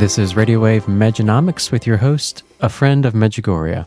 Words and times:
This 0.00 0.16
is 0.16 0.34
Radio 0.34 0.60
Wave 0.60 0.86
Mejanomics 0.86 1.70
with 1.70 1.86
your 1.86 1.98
host, 1.98 2.42
a 2.58 2.70
friend 2.70 3.04
of 3.04 3.12
Medjugorje. 3.12 3.86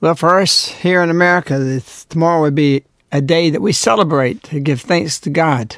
Well, 0.00 0.16
for 0.16 0.40
us 0.40 0.66
here 0.66 1.04
in 1.04 1.08
America, 1.08 1.80
tomorrow 2.08 2.40
would 2.40 2.56
be 2.56 2.82
a 3.12 3.20
day 3.20 3.48
that 3.48 3.62
we 3.62 3.72
celebrate 3.72 4.42
to 4.42 4.58
give 4.58 4.80
thanks 4.80 5.20
to 5.20 5.30
God 5.30 5.76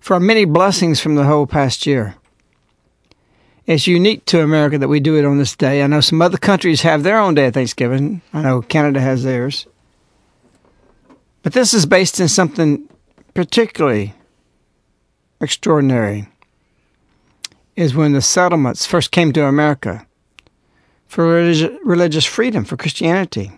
for 0.00 0.12
our 0.12 0.20
many 0.20 0.44
blessings 0.44 1.00
from 1.00 1.14
the 1.14 1.24
whole 1.24 1.46
past 1.46 1.86
year. 1.86 2.16
It's 3.64 3.86
unique 3.86 4.26
to 4.26 4.42
America 4.42 4.76
that 4.76 4.88
we 4.88 5.00
do 5.00 5.16
it 5.16 5.24
on 5.24 5.38
this 5.38 5.56
day. 5.56 5.82
I 5.82 5.86
know 5.86 6.02
some 6.02 6.20
other 6.20 6.36
countries 6.36 6.82
have 6.82 7.02
their 7.04 7.18
own 7.18 7.34
day 7.34 7.46
of 7.46 7.54
Thanksgiving. 7.54 8.20
I 8.34 8.42
know 8.42 8.60
Canada 8.60 9.00
has 9.00 9.22
theirs. 9.22 9.66
But 11.42 11.54
this 11.54 11.72
is 11.72 11.86
based 11.86 12.20
in 12.20 12.28
something 12.28 12.86
particularly 13.32 14.12
extraordinary 15.40 16.28
is 17.80 17.94
when 17.94 18.12
the 18.12 18.20
settlements 18.20 18.84
first 18.84 19.10
came 19.10 19.32
to 19.32 19.46
America 19.46 20.06
for 21.06 21.26
religious, 21.26 21.70
religious 21.82 22.24
freedom, 22.26 22.62
for 22.62 22.76
Christianity. 22.76 23.50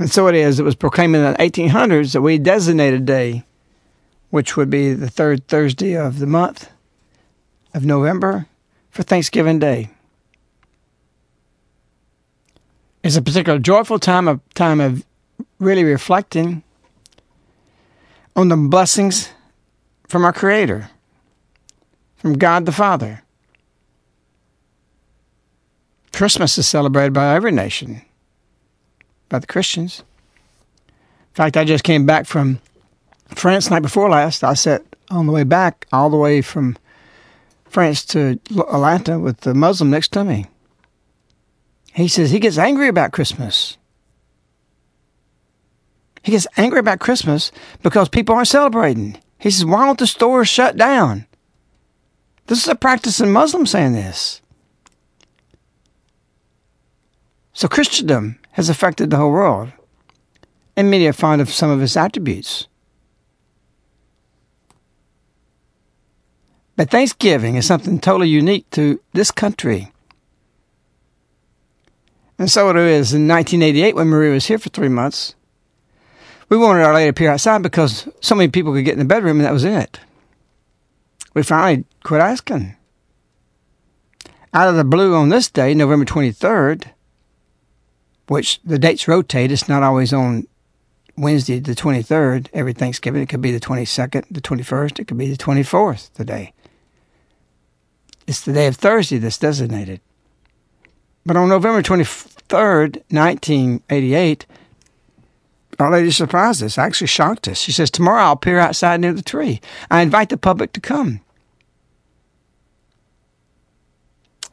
And 0.00 0.10
so 0.10 0.26
it 0.26 0.34
is, 0.34 0.58
it 0.58 0.64
was 0.64 0.74
proclaimed 0.74 1.14
in 1.14 1.22
the 1.22 1.38
1800s 1.38 2.12
that 2.12 2.22
we 2.22 2.38
designate 2.38 2.92
a 2.92 2.98
day, 2.98 3.44
which 4.30 4.56
would 4.56 4.68
be 4.68 4.92
the 4.94 5.08
third 5.08 5.46
Thursday 5.46 5.96
of 5.96 6.18
the 6.18 6.26
month 6.26 6.70
of 7.72 7.84
November, 7.84 8.46
for 8.90 9.04
Thanksgiving 9.04 9.60
Day. 9.60 9.90
It's 13.04 13.16
a 13.16 13.22
particular 13.22 13.60
joyful 13.60 14.00
time 14.00 14.26
of 14.26 14.40
time 14.54 14.80
of 14.80 15.04
really 15.60 15.84
reflecting 15.84 16.64
on 18.34 18.48
the 18.48 18.56
blessings 18.56 19.30
from 20.08 20.24
our 20.24 20.32
Creator 20.32 20.90
from 22.18 22.34
God 22.34 22.66
the 22.66 22.72
Father. 22.72 23.22
Christmas 26.12 26.58
is 26.58 26.66
celebrated 26.66 27.12
by 27.12 27.34
every 27.34 27.52
nation, 27.52 28.02
by 29.28 29.38
the 29.38 29.46
Christians. 29.46 30.02
In 30.88 31.34
fact, 31.34 31.56
I 31.56 31.64
just 31.64 31.84
came 31.84 32.06
back 32.06 32.26
from 32.26 32.60
France 33.28 33.70
night 33.70 33.82
before 33.82 34.10
last. 34.10 34.42
I 34.42 34.54
sat 34.54 34.82
on 35.10 35.26
the 35.26 35.32
way 35.32 35.44
back, 35.44 35.86
all 35.92 36.10
the 36.10 36.16
way 36.16 36.42
from 36.42 36.76
France 37.66 38.04
to 38.06 38.40
Atlanta 38.50 39.18
with 39.20 39.40
the 39.40 39.54
Muslim 39.54 39.90
next 39.90 40.12
to 40.12 40.24
me. 40.24 40.46
He 41.94 42.08
says 42.08 42.30
he 42.30 42.40
gets 42.40 42.58
angry 42.58 42.88
about 42.88 43.12
Christmas. 43.12 43.76
He 46.24 46.32
gets 46.32 46.48
angry 46.56 46.80
about 46.80 46.98
Christmas 46.98 47.52
because 47.82 48.08
people 48.08 48.34
aren't 48.34 48.48
celebrating. 48.48 49.18
He 49.38 49.50
says, 49.50 49.64
Why 49.64 49.86
don't 49.86 49.98
the 49.98 50.06
stores 50.06 50.48
shut 50.48 50.76
down? 50.76 51.27
This 52.48 52.62
is 52.62 52.68
a 52.68 52.74
practicing 52.74 53.30
Muslim 53.30 53.66
saying 53.66 53.92
this. 53.92 54.40
So 57.52 57.68
Christendom 57.68 58.38
has 58.52 58.68
affected 58.68 59.10
the 59.10 59.18
whole 59.18 59.30
world, 59.30 59.70
and 60.74 60.90
many 60.90 61.06
are 61.06 61.12
fond 61.12 61.42
of 61.42 61.50
some 61.50 61.70
of 61.70 61.82
its 61.82 61.96
attributes. 61.96 62.66
But 66.74 66.90
Thanksgiving 66.90 67.56
is 67.56 67.66
something 67.66 68.00
totally 68.00 68.28
unique 68.28 68.70
to 68.70 68.98
this 69.12 69.30
country. 69.30 69.92
And 72.38 72.50
so 72.50 72.70
it 72.70 72.76
is 72.76 73.12
in 73.12 73.28
1988 73.28 73.94
when 73.94 74.06
Marie 74.06 74.32
was 74.32 74.46
here 74.46 74.58
for 74.58 74.70
three 74.70 74.88
months. 74.88 75.34
We 76.48 76.56
wanted 76.56 76.84
our 76.84 76.94
lady 76.94 77.06
to 77.06 77.10
appear 77.10 77.30
outside 77.30 77.62
because 77.62 78.08
so 78.20 78.34
many 78.34 78.48
people 78.48 78.72
could 78.72 78.84
get 78.84 78.92
in 78.92 79.00
the 79.00 79.04
bedroom 79.04 79.38
and 79.38 79.44
that 79.44 79.52
was 79.52 79.64
it 79.64 80.00
we 81.38 81.42
finally 81.44 81.84
quit 82.02 82.20
asking. 82.20 82.76
Out 84.54 84.68
of 84.68 84.76
the 84.76 84.84
blue 84.84 85.14
on 85.14 85.28
this 85.28 85.48
day, 85.48 85.74
November 85.74 86.04
23rd, 86.04 86.90
which 88.28 88.60
the 88.64 88.78
dates 88.78 89.06
rotate, 89.08 89.52
it's 89.52 89.68
not 89.68 89.82
always 89.82 90.12
on 90.12 90.46
Wednesday, 91.16 91.58
the 91.58 91.74
23rd, 91.74 92.48
every 92.52 92.72
Thanksgiving. 92.72 93.22
It 93.22 93.28
could 93.28 93.42
be 93.42 93.52
the 93.52 93.60
22nd, 93.60 94.24
the 94.30 94.40
21st, 94.40 95.00
it 95.00 95.08
could 95.08 95.18
be 95.18 95.30
the 95.30 95.36
24th 95.36 96.12
today. 96.12 96.52
It's 98.26 98.42
the 98.42 98.52
day 98.52 98.66
of 98.66 98.76
Thursday 98.76 99.18
that's 99.18 99.38
designated. 99.38 100.00
But 101.24 101.36
on 101.36 101.48
November 101.48 101.82
23rd, 101.82 103.02
1988, 103.10 104.46
Our 105.78 105.90
Lady 105.90 106.10
surprised 106.10 106.62
us, 106.62 106.78
actually 106.78 107.06
shocked 107.06 107.48
us. 107.48 107.58
She 107.58 107.72
says, 107.72 107.90
Tomorrow 107.90 108.22
I'll 108.22 108.32
appear 108.32 108.58
outside 108.58 109.00
near 109.00 109.12
the 109.12 109.22
tree. 109.22 109.60
I 109.90 110.02
invite 110.02 110.28
the 110.28 110.36
public 110.36 110.72
to 110.74 110.80
come. 110.80 111.20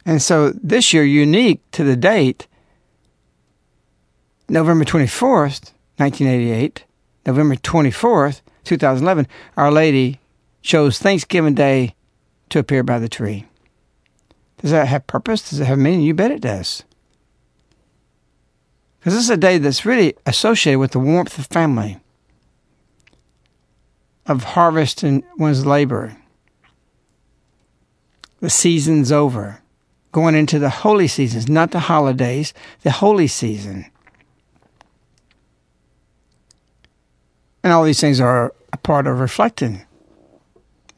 And 0.05 0.21
so 0.21 0.51
this 0.51 0.93
year, 0.93 1.03
unique 1.03 1.61
to 1.71 1.83
the 1.83 1.95
date, 1.95 2.47
November 4.47 4.85
24th, 4.85 5.71
1988, 5.97 6.83
November 7.25 7.55
24th, 7.55 8.41
2011, 8.63 9.27
Our 9.57 9.71
Lady 9.71 10.19
chose 10.61 10.99
Thanksgiving 10.99 11.55
Day 11.55 11.95
to 12.49 12.59
appear 12.59 12.83
by 12.83 12.99
the 12.99 13.09
tree. 13.09 13.45
Does 14.61 14.71
that 14.71 14.87
have 14.87 15.07
purpose? 15.07 15.49
Does 15.49 15.59
it 15.59 15.65
have 15.65 15.79
meaning? 15.79 16.01
You 16.01 16.13
bet 16.13 16.31
it 16.31 16.41
does. 16.41 16.83
Because 18.99 19.13
this 19.13 19.23
is 19.23 19.29
a 19.29 19.37
day 19.37 19.57
that's 19.57 19.85
really 19.85 20.15
associated 20.25 20.79
with 20.79 20.91
the 20.91 20.99
warmth 20.99 21.37
of 21.37 21.45
family, 21.47 21.99
of 24.25 24.43
harvest 24.43 25.03
and 25.03 25.23
one's 25.37 25.65
labor. 25.65 26.17
The 28.39 28.49
season's 28.49 29.11
over. 29.11 29.61
Going 30.15 30.35
into 30.35 30.59
the 30.59 30.69
holy 30.69 31.09
seasons, 31.09 31.49
not 31.49 31.71
the 31.71 31.81
holidays, 31.81 32.53
the 32.83 32.91
holy 32.91 33.27
season. 33.27 33.91
And 37.61 37.73
all 37.73 37.83
these 37.83 37.99
things 37.99 38.21
are 38.21 38.53
a 38.71 38.77
part 38.77 39.07
of 39.07 39.19
reflecting. 39.19 39.85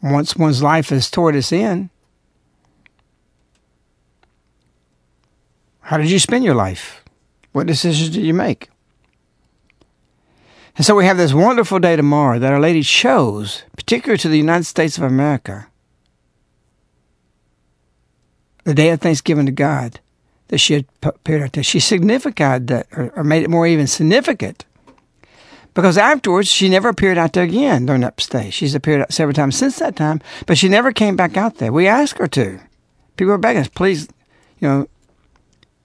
Once 0.04 0.36
one's 0.36 0.62
life 0.62 0.92
is 0.92 1.10
toward 1.10 1.36
its 1.36 1.52
end, 1.52 1.90
how 5.80 5.98
did 5.98 6.12
you 6.12 6.20
spend 6.20 6.46
your 6.46 6.54
life? 6.54 7.04
What 7.54 7.66
decisions 7.66 8.12
did 8.12 8.24
you 8.24 8.36
make? 8.36 8.70
And 10.76 10.86
so 10.86 10.94
we 10.94 11.06
have 11.06 11.18
this 11.18 11.34
wonderful 11.34 11.80
day 11.80 11.96
tomorrow 11.96 12.38
that 12.38 12.54
Our 12.54 12.60
Lady 12.60 12.84
chose, 12.84 13.64
particularly 13.76 14.20
to 14.20 14.30
the 14.30 14.38
United 14.38 14.66
States 14.66 14.96
of 14.96 15.04
America, 15.04 15.70
the 18.68 18.74
day 18.74 18.90
of 18.90 19.00
thanksgiving 19.00 19.46
to 19.46 19.52
God, 19.54 20.02
that 20.50 20.58
she 20.58 20.74
had 20.74 20.86
appeared 21.02 21.42
out 21.42 21.54
there. 21.54 21.64
She 21.64 21.80
signified 21.80 22.68
that, 22.68 22.86
or, 22.92 23.24
made 23.24 23.44
it 23.44 23.50
more 23.50 23.66
even 23.66 23.88
significant, 23.88 24.66
because 25.74 25.98
afterwards 25.98 26.50
she 26.50 26.68
never 26.68 26.90
appeared 26.90 27.18
out 27.18 27.32
there 27.32 27.46
again 27.46 27.86
during 27.86 28.02
that 28.02 28.20
stay. 28.20 28.50
She's 28.50 28.76
appeared 28.76 29.02
out 29.02 29.14
several 29.14 29.34
times 29.34 29.56
since 29.56 29.80
that 29.80 29.96
time, 29.96 30.20
but 30.46 30.58
she 30.58 30.68
never 30.68 30.92
came 30.92 31.16
back 31.16 31.38
out 31.38 31.58
there. 31.58 31.72
We 31.72 31.88
asked 31.88 32.18
her 32.18 32.28
to. 32.28 32.60
People 33.16 33.32
were 33.32 33.38
begging 33.38 33.62
us, 33.62 33.70
please, 33.70 34.10
you 34.60 34.68
know, 34.68 34.90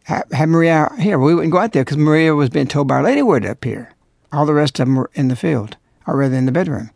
have, 0.04 0.24
have 0.32 0.48
Maria 0.48 0.92
here. 0.98 1.20
We 1.20 1.36
wouldn't 1.36 1.52
go 1.52 1.60
out 1.60 1.72
there 1.72 1.84
because 1.84 1.98
Maria 1.98 2.34
was 2.34 2.50
being 2.50 2.66
told 2.66 2.88
by 2.88 2.96
Our 2.96 3.04
Lady 3.04 3.22
where 3.22 3.38
to 3.38 3.50
appear. 3.50 3.92
All 4.32 4.44
the 4.44 4.54
rest 4.54 4.80
of 4.80 4.86
them 4.86 4.96
were 4.96 5.10
in 5.14 5.28
the 5.28 5.36
field, 5.36 5.76
or 6.04 6.16
rather 6.16 6.34
in 6.34 6.46
the 6.46 6.52
bedroom. 6.52 6.90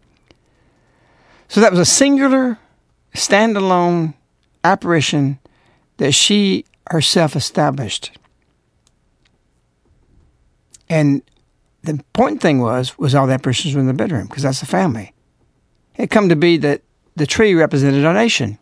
So 1.47 1.61
that 1.61 1.71
was 1.71 1.79
a 1.79 1.85
singular, 1.85 2.59
standalone 3.15 4.15
apparition 4.65 5.39
that 5.99 6.13
she 6.13 6.65
herself 6.91 7.37
established. 7.37 8.17
And 10.89 11.23
the 11.83 11.93
important 11.93 12.41
thing 12.41 12.61
was 12.61 12.99
was 12.99 13.15
all 13.15 13.27
that 13.27 13.35
apparitions 13.35 13.75
were 13.75 13.81
in 13.81 13.87
the 13.87 13.95
bedroom 13.95 14.27
because 14.27 14.43
that's 14.43 14.61
the 14.61 14.67
family. 14.67 15.13
It 15.97 16.11
come 16.11 16.29
to 16.29 16.37
be 16.37 16.57
that 16.59 16.83
the 17.17 17.27
tree 17.27 17.55
represented 17.55 18.05
our 18.05 18.15
nation. 18.15 18.59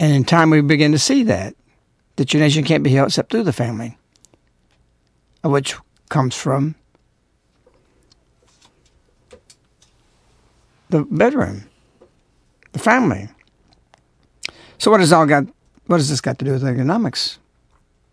And 0.00 0.12
in 0.12 0.24
time 0.24 0.50
we 0.50 0.60
begin 0.60 0.92
to 0.92 0.98
see 0.98 1.22
that 1.24 1.54
that 2.16 2.34
your 2.34 2.40
nation 2.40 2.64
can't 2.64 2.82
be 2.82 2.90
held 2.90 3.08
except 3.08 3.30
through 3.30 3.44
the 3.44 3.52
family, 3.52 3.96
which 5.44 5.76
comes 6.08 6.34
from 6.34 6.74
the 10.90 11.04
bedroom, 11.04 11.68
the 12.72 12.78
family. 12.78 13.28
So 14.78 14.90
what 14.90 14.98
does 14.98 15.12
all 15.12 15.26
got? 15.26 15.44
What 15.86 15.96
has 15.96 16.08
this 16.08 16.20
got 16.20 16.38
to 16.38 16.44
do 16.44 16.52
with 16.52 16.64
economics? 16.64 17.38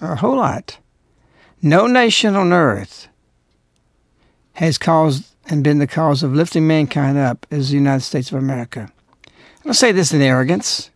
A 0.01 0.15
whole 0.15 0.37
lot. 0.37 0.77
No 1.61 1.87
nation 1.87 2.35
on 2.35 2.53
earth 2.53 3.07
has 4.53 4.77
caused 4.77 5.25
and 5.47 5.63
been 5.63 5.79
the 5.79 5.87
cause 5.87 6.23
of 6.23 6.33
lifting 6.33 6.67
mankind 6.67 7.17
up 7.17 7.45
as 7.51 7.69
the 7.69 7.75
United 7.75 8.01
States 8.01 8.31
of 8.31 8.37
America. 8.37 8.91
I 9.27 9.63
don't 9.63 9.73
say 9.73 9.91
this 9.91 10.13
in 10.13 10.21
arrogance, 10.21 10.89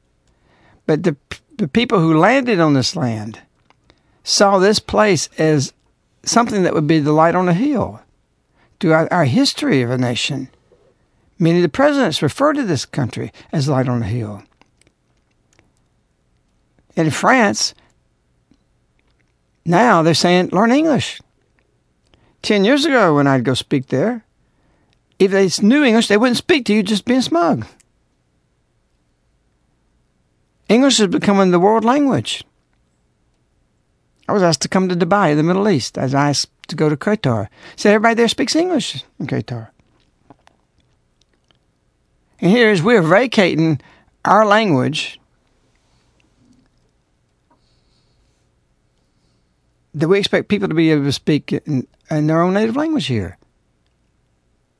but 0.85 1.03
the 1.03 1.15
the 1.59 1.67
people 1.67 1.99
who 1.99 2.17
landed 2.17 2.59
on 2.59 2.73
this 2.73 2.95
land 2.95 3.41
saw 4.23 4.57
this 4.57 4.79
place 4.79 5.27
as 5.37 5.73
something 6.23 6.63
that 6.63 6.73
would 6.73 6.87
be 6.87 6.99
the 6.99 7.11
light 7.11 7.35
on 7.35 7.49
a 7.49 7.53
hill 7.53 8.01
to 8.79 8.93
our, 8.93 9.11
our 9.11 9.25
history 9.25 9.81
of 9.81 9.91
a 9.91 9.97
nation. 9.97 10.49
Many 11.37 11.57
of 11.57 11.63
the 11.63 11.69
presidents 11.69 12.21
refer 12.21 12.53
to 12.53 12.63
this 12.63 12.85
country 12.85 13.33
as 13.51 13.67
light 13.67 13.89
on 13.89 14.03
a 14.03 14.07
hill. 14.07 14.43
In 16.99 17.11
France, 17.11 17.73
now 19.65 20.03
they're 20.03 20.13
saying 20.13 20.49
learn 20.51 20.73
English. 20.73 21.21
Ten 22.41 22.65
years 22.65 22.83
ago, 22.83 23.15
when 23.15 23.25
I'd 23.25 23.45
go 23.45 23.53
speak 23.53 23.87
there, 23.87 24.25
if 25.17 25.31
they 25.31 25.49
knew 25.65 25.81
English, 25.81 26.09
they 26.09 26.17
wouldn't 26.17 26.37
speak 26.37 26.65
to 26.65 26.73
you 26.73 26.83
just 26.83 27.05
being 27.05 27.21
smug. 27.21 27.65
English 30.67 30.99
is 30.99 31.07
becoming 31.07 31.51
the 31.51 31.59
world 31.59 31.85
language. 31.85 32.43
I 34.27 34.33
was 34.33 34.43
asked 34.43 34.61
to 34.63 34.69
come 34.69 34.89
to 34.89 34.95
Dubai, 34.95 35.37
the 35.37 35.43
Middle 35.43 35.69
East. 35.69 35.97
I 35.97 36.03
was 36.03 36.13
asked 36.13 36.51
to 36.67 36.75
go 36.75 36.89
to 36.89 36.97
Qatar. 36.97 37.47
Said 37.77 37.93
everybody 37.93 38.15
there 38.15 38.27
speaks 38.27 38.57
English 38.57 39.05
in 39.19 39.25
Qatar. 39.25 39.69
And 42.41 42.51
here 42.51 42.69
is 42.69 42.83
we're 42.83 43.01
vacating 43.01 43.79
our 44.25 44.45
language 44.45 45.18
that 49.93 50.07
we 50.07 50.19
expect 50.19 50.47
people 50.47 50.67
to 50.67 50.75
be 50.75 50.91
able 50.91 51.05
to 51.05 51.11
speak 51.11 51.53
in, 51.53 51.87
in 52.09 52.27
their 52.27 52.41
own 52.41 52.53
native 52.53 52.75
language 52.75 53.07
here. 53.07 53.37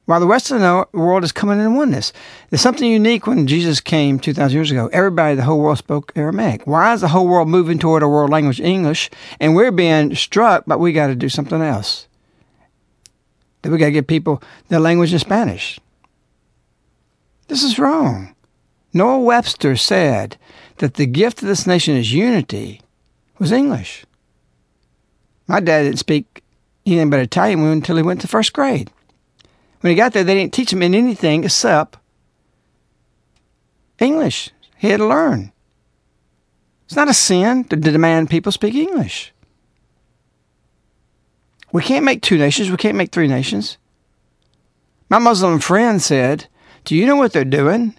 While 0.06 0.20
the 0.20 0.28
rest 0.28 0.50
of 0.50 0.60
the 0.60 0.88
world 0.92 1.24
is 1.24 1.32
coming 1.32 1.60
in 1.60 1.76
oneness. 1.76 2.12
There's 2.50 2.62
something 2.62 2.90
unique 2.90 3.28
when 3.28 3.46
Jesus 3.46 3.80
came 3.80 4.18
2,000 4.18 4.56
years 4.56 4.72
ago. 4.72 4.90
Everybody, 4.92 5.36
the 5.36 5.44
whole 5.44 5.60
world 5.60 5.78
spoke 5.78 6.12
Aramaic. 6.16 6.66
Why 6.66 6.94
is 6.94 7.02
the 7.02 7.10
whole 7.10 7.28
world 7.28 7.48
moving 7.48 7.78
toward 7.78 8.02
a 8.02 8.08
world 8.08 8.32
language, 8.32 8.60
English, 8.60 9.12
and 9.40 9.56
we're 9.56 9.72
being 9.72 10.16
struck, 10.16 10.64
but 10.66 10.80
we 10.80 10.94
got 10.94 11.08
to 11.08 11.16
do 11.16 11.30
something 11.30 11.62
else? 11.62 12.08
That 13.62 13.72
we 13.72 13.78
got 13.78 13.86
to 13.86 13.92
give 13.92 14.08
people 14.08 14.42
their 14.70 14.80
language 14.80 15.14
in 15.14 15.20
Spanish. 15.20 15.80
This 17.48 17.62
is 17.62 17.78
wrong. 17.78 18.34
Noah 18.94 19.20
Webster 19.20 19.76
said 19.76 20.38
that 20.78 20.96
the 20.96 21.06
gift 21.06 21.44
of 21.44 21.48
this 21.48 21.68
nation 21.68 21.96
is 21.96 22.12
unity 22.12 22.82
was 23.38 23.52
English. 23.52 24.06
My 25.50 25.60
dad 25.60 25.82
didn't 25.82 25.98
speak 25.98 26.44
anything 26.86 27.10
but 27.10 27.20
Italian 27.20 27.60
until 27.66 27.98
he 27.98 28.04
went 28.04 28.22
to 28.22 28.28
first 28.28 28.54
grade. 28.54 28.92
When 29.82 29.90
he 29.90 29.96
got 29.96 30.14
there, 30.14 30.24
they 30.24 30.36
didn't 30.36 30.54
teach 30.54 30.72
him 30.72 30.84
anything 30.84 31.44
except 31.44 31.98
English. 33.98 34.52
He 34.78 34.90
had 34.90 34.98
to 34.98 35.08
learn. 35.08 35.52
It's 36.86 36.96
not 36.96 37.10
a 37.10 37.16
sin 37.16 37.64
to 37.66 37.76
demand 37.76 38.30
people 38.30 38.52
speak 38.52 38.76
English. 38.76 39.34
We 41.72 41.82
can't 41.82 42.06
make 42.06 42.22
two 42.22 42.38
nations. 42.38 42.70
We 42.70 42.78
can't 42.78 42.98
make 42.98 43.12
three 43.12 43.28
nations. 43.28 43.80
My 45.10 45.18
Muslim 45.18 45.60
friend 45.60 46.00
said, 46.00 46.46
Do 46.86 46.96
you 46.96 47.08
know 47.08 47.16
what 47.16 47.34
they're 47.34 47.44
doing? 47.44 47.96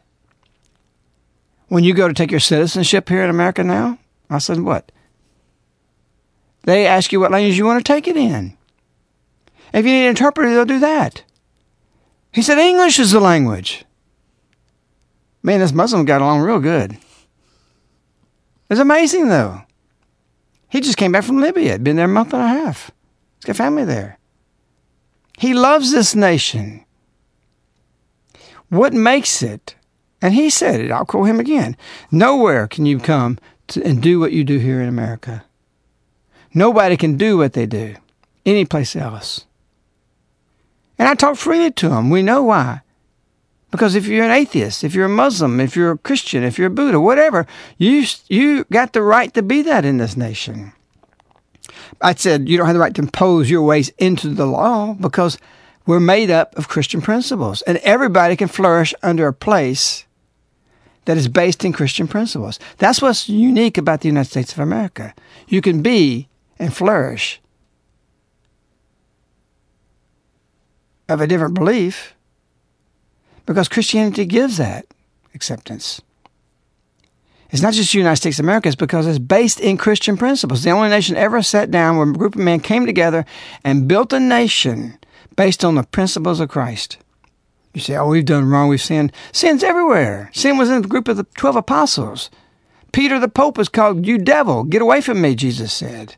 When 1.67 1.83
you 1.83 1.95
go 1.95 2.07
to 2.07 2.15
take 2.15 2.31
your 2.31 2.39
citizenship 2.39 3.09
here 3.09 3.25
in 3.25 3.31
America 3.31 3.65
now? 3.65 3.99
I 4.29 4.39
said, 4.39 4.61
What? 4.61 4.93
They 6.63 6.87
ask 6.87 7.13
you 7.13 7.21
what 7.21 7.31
language 7.31 7.57
you 7.57 7.65
want 7.65 7.85
to 7.85 7.93
take 7.93 8.07
it 8.07 8.17
in. 8.17 8.57
If 9.73 9.87
you 9.87 9.93
need 9.93 10.05
an 10.05 10.11
interpreter, 10.11 10.51
they'll 10.51 10.65
do 10.65 10.81
that. 10.81 11.23
He 12.33 12.43
said 12.43 12.59
English 12.59 12.99
is 12.99 13.13
the 13.13 13.21
language. 13.21 13.85
Man, 15.43 15.61
this 15.61 15.73
Muslim 15.73 16.05
got 16.05 16.21
along 16.21 16.43
real 16.43 16.61
good. 16.61 16.99
It's 18.69 18.81
amazing, 18.81 19.29
though. 19.29 19.63
He 20.69 20.81
just 20.81 20.97
came 20.97 21.13
back 21.13 21.25
from 21.25 21.41
Libya, 21.41 21.79
been 21.79 21.97
there 21.97 22.05
a 22.05 22.09
month 22.09 22.33
and 22.33 22.43
a 22.43 22.47
half. 22.47 22.91
He's 23.39 23.47
got 23.47 23.57
family 23.57 23.85
there. 23.85 24.19
He 25.39 25.55
loves 25.55 25.91
this 25.91 26.15
nation. 26.15 26.85
What 28.69 28.93
makes 28.93 29.43
it, 29.43 29.75
and 30.23 30.35
he 30.35 30.51
said 30.51 30.81
it, 30.81 30.91
I'll 30.93 31.05
quote 31.05 31.29
him 31.29 31.41
again 31.41 31.77
nowhere 32.13 32.69
can 32.69 32.87
you 32.87 32.99
come 33.01 33.39
to, 33.69 33.83
and 33.83 34.01
do 34.01 34.21
what 34.21 34.33
you 34.33 34.45
do 34.45 34.59
here 34.59 34.81
in 34.81 34.89
America. 34.89 35.45
Nobody 36.53 36.97
can 36.97 37.17
do 37.17 37.39
what 37.39 37.53
they 37.53 37.67
do 37.67 37.97
anyplace 38.45 38.97
else. 38.97 39.45
And 40.99 41.09
I 41.09 41.15
talk 41.15 41.37
freely 41.37 41.71
to 41.73 41.89
them. 41.89 42.11
We 42.11 42.23
know 42.23 42.43
why. 42.43 42.83
Because 43.71 43.95
if 43.95 44.07
you're 44.07 44.25
an 44.25 44.33
atheist, 44.33 44.83
if 44.83 44.95
you're 44.95 45.07
a 45.07 45.09
Muslim, 45.09 45.61
if 45.61 45.77
you're 45.77 45.93
a 45.93 45.99
Christian, 45.99 46.43
if 46.43 46.59
you're 46.59 46.67
a 46.67 46.71
Buddha, 46.71 47.01
whatever, 47.01 47.47
you 47.79 48.05
you 48.29 48.65
got 48.65 48.93
the 48.93 49.03
right 49.03 49.33
to 49.35 49.43
be 49.43 49.63
that 49.63 49.85
in 49.85 49.99
this 49.99 50.17
nation. 50.17 50.73
I 52.03 52.15
said 52.15 52.49
you 52.49 52.57
don't 52.57 52.67
have 52.67 52.75
the 52.75 52.81
right 52.81 52.95
to 52.95 53.03
impose 53.03 53.49
your 53.49 53.63
ways 53.63 53.91
into 53.99 54.29
the 54.29 54.47
law 54.47 54.95
because 54.95 55.39
we're 55.87 56.01
made 56.01 56.31
up 56.31 56.57
of 56.57 56.69
Christian 56.69 57.01
principles, 57.01 57.63
and 57.63 57.79
everybody 57.79 58.35
can 58.35 58.49
flourish 58.49 58.93
under 59.03 59.29
a 59.29 59.33
place 59.33 60.05
that 61.05 61.17
is 61.17 61.29
based 61.29 61.65
in 61.65 61.73
Christian 61.73 62.09
principles. 62.09 62.59
That's 62.79 63.01
what's 63.01 63.29
unique 63.29 63.79
about 63.79 64.01
the 64.01 64.09
United 64.09 64.31
States 64.31 64.53
of 64.53 64.59
America. 64.59 65.15
You 65.49 65.63
can 65.63 65.81
be 65.81 66.29
and 66.61 66.77
flourish 66.77 67.41
of 71.09 71.21
a 71.21 71.27
different 71.27 71.55
belief 71.55 72.15
because 73.47 73.67
Christianity 73.67 74.27
gives 74.27 74.59
that 74.59 74.87
acceptance. 75.35 76.01
It's 77.51 77.63
not 77.63 77.73
just 77.73 77.91
the 77.91 77.99
United 77.99 78.17
States 78.17 78.39
of 78.39 78.45
America, 78.45 78.69
it's 78.69 78.77
because 78.77 79.09
it's 79.09 79.19
based 79.19 79.59
in 79.59 79.77
Christian 79.77 80.17
principles. 80.17 80.63
The 80.63 80.71
only 80.71 80.89
nation 80.89 81.17
ever 81.17 81.43
sat 81.43 81.71
down 81.73 81.97
where 81.97 82.09
a 82.09 82.13
group 82.13 82.37
of 82.37 82.41
men 82.41 82.61
came 82.61 82.87
together 82.87 83.25
and 83.65 83.89
built 83.89 84.13
a 84.13 84.21
nation 84.21 84.99
based 85.35 85.65
on 85.65 85.75
the 85.75 85.83
principles 85.83 86.39
of 86.39 86.49
Christ. 86.49 86.99
You 87.75 87.81
say, 87.81 87.97
oh, 87.97 88.09
we've 88.09 88.25
done 88.25 88.49
wrong, 88.49 88.69
we've 88.69 88.81
sinned. 88.81 89.13
Sin's 89.33 89.65
everywhere. 89.65 90.31
Sin 90.33 90.59
was 90.59 90.71
in 90.71 90.83
the 90.83 90.89
group 90.89 91.09
of 91.09 91.17
the 91.17 91.25
12 91.25 91.57
apostles. 91.57 92.31
Peter 92.93 93.19
the 93.19 93.29
Pope 93.29 93.57
was 93.57 93.69
called, 93.69 94.07
You 94.07 94.19
devil, 94.19 94.63
get 94.65 94.83
away 94.83 95.01
from 95.01 95.21
me, 95.21 95.35
Jesus 95.35 95.73
said. 95.73 96.17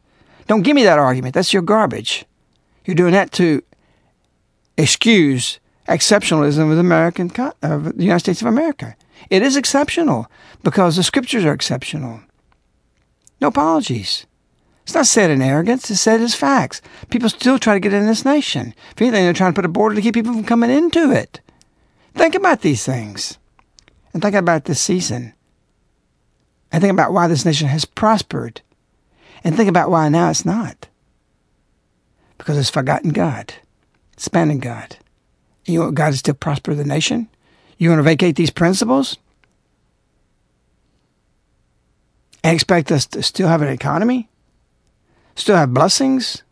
Don't 0.52 0.60
give 0.60 0.74
me 0.74 0.84
that 0.84 0.98
argument. 0.98 1.34
That's 1.34 1.54
your 1.54 1.62
garbage. 1.62 2.26
You're 2.84 2.94
doing 2.94 3.14
that 3.14 3.32
to 3.32 3.62
excuse 4.76 5.58
exceptionalism 5.88 6.68
of 6.68 6.76
the 6.76 6.80
American 6.80 7.32
of 7.62 7.96
the 7.96 8.04
United 8.04 8.20
States 8.20 8.42
of 8.42 8.48
America. 8.48 8.94
It 9.30 9.42
is 9.42 9.56
exceptional 9.56 10.30
because 10.62 10.96
the 10.96 11.02
scriptures 11.02 11.46
are 11.46 11.54
exceptional. 11.54 12.20
No 13.40 13.48
apologies. 13.48 14.26
It's 14.82 14.94
not 14.94 15.06
said 15.06 15.30
in 15.30 15.40
arrogance, 15.40 15.90
it's 15.90 16.02
said 16.02 16.20
as 16.20 16.34
facts. 16.34 16.82
People 17.08 17.30
still 17.30 17.58
try 17.58 17.72
to 17.72 17.80
get 17.80 17.94
in 17.94 18.06
this 18.06 18.26
nation. 18.26 18.74
If 18.90 19.00
anything, 19.00 19.24
they're 19.24 19.32
trying 19.32 19.52
to 19.52 19.56
put 19.56 19.64
a 19.64 19.68
border 19.68 19.94
to 19.94 20.02
keep 20.02 20.12
people 20.12 20.34
from 20.34 20.44
coming 20.44 20.68
into 20.68 21.10
it. 21.10 21.40
Think 22.12 22.34
about 22.34 22.60
these 22.60 22.84
things. 22.84 23.38
And 24.12 24.20
think 24.20 24.34
about 24.34 24.66
this 24.66 24.82
season. 24.82 25.32
And 26.70 26.82
think 26.82 26.92
about 26.92 27.14
why 27.14 27.26
this 27.26 27.46
nation 27.46 27.68
has 27.68 27.86
prospered. 27.86 28.60
And 29.44 29.56
think 29.56 29.68
about 29.68 29.90
why 29.90 30.08
now 30.08 30.30
it's 30.30 30.44
not. 30.44 30.88
Because 32.38 32.58
it's 32.58 32.70
forgotten 32.70 33.10
God. 33.10 33.54
It's 34.14 34.26
abandoned 34.26 34.62
God. 34.62 34.96
You 35.64 35.80
want 35.80 35.94
God 35.94 36.10
to 36.12 36.16
still 36.18 36.34
prosper 36.34 36.74
the 36.74 36.84
nation? 36.84 37.28
You 37.78 37.88
want 37.88 37.98
to 38.00 38.04
vacate 38.04 38.36
these 38.36 38.50
principles? 38.50 39.16
And 42.44 42.54
expect 42.54 42.90
us 42.90 43.06
to 43.06 43.22
still 43.22 43.48
have 43.48 43.62
an 43.62 43.68
economy? 43.68 44.28
Still 45.34 45.56
have 45.56 45.72
blessings? 45.72 46.42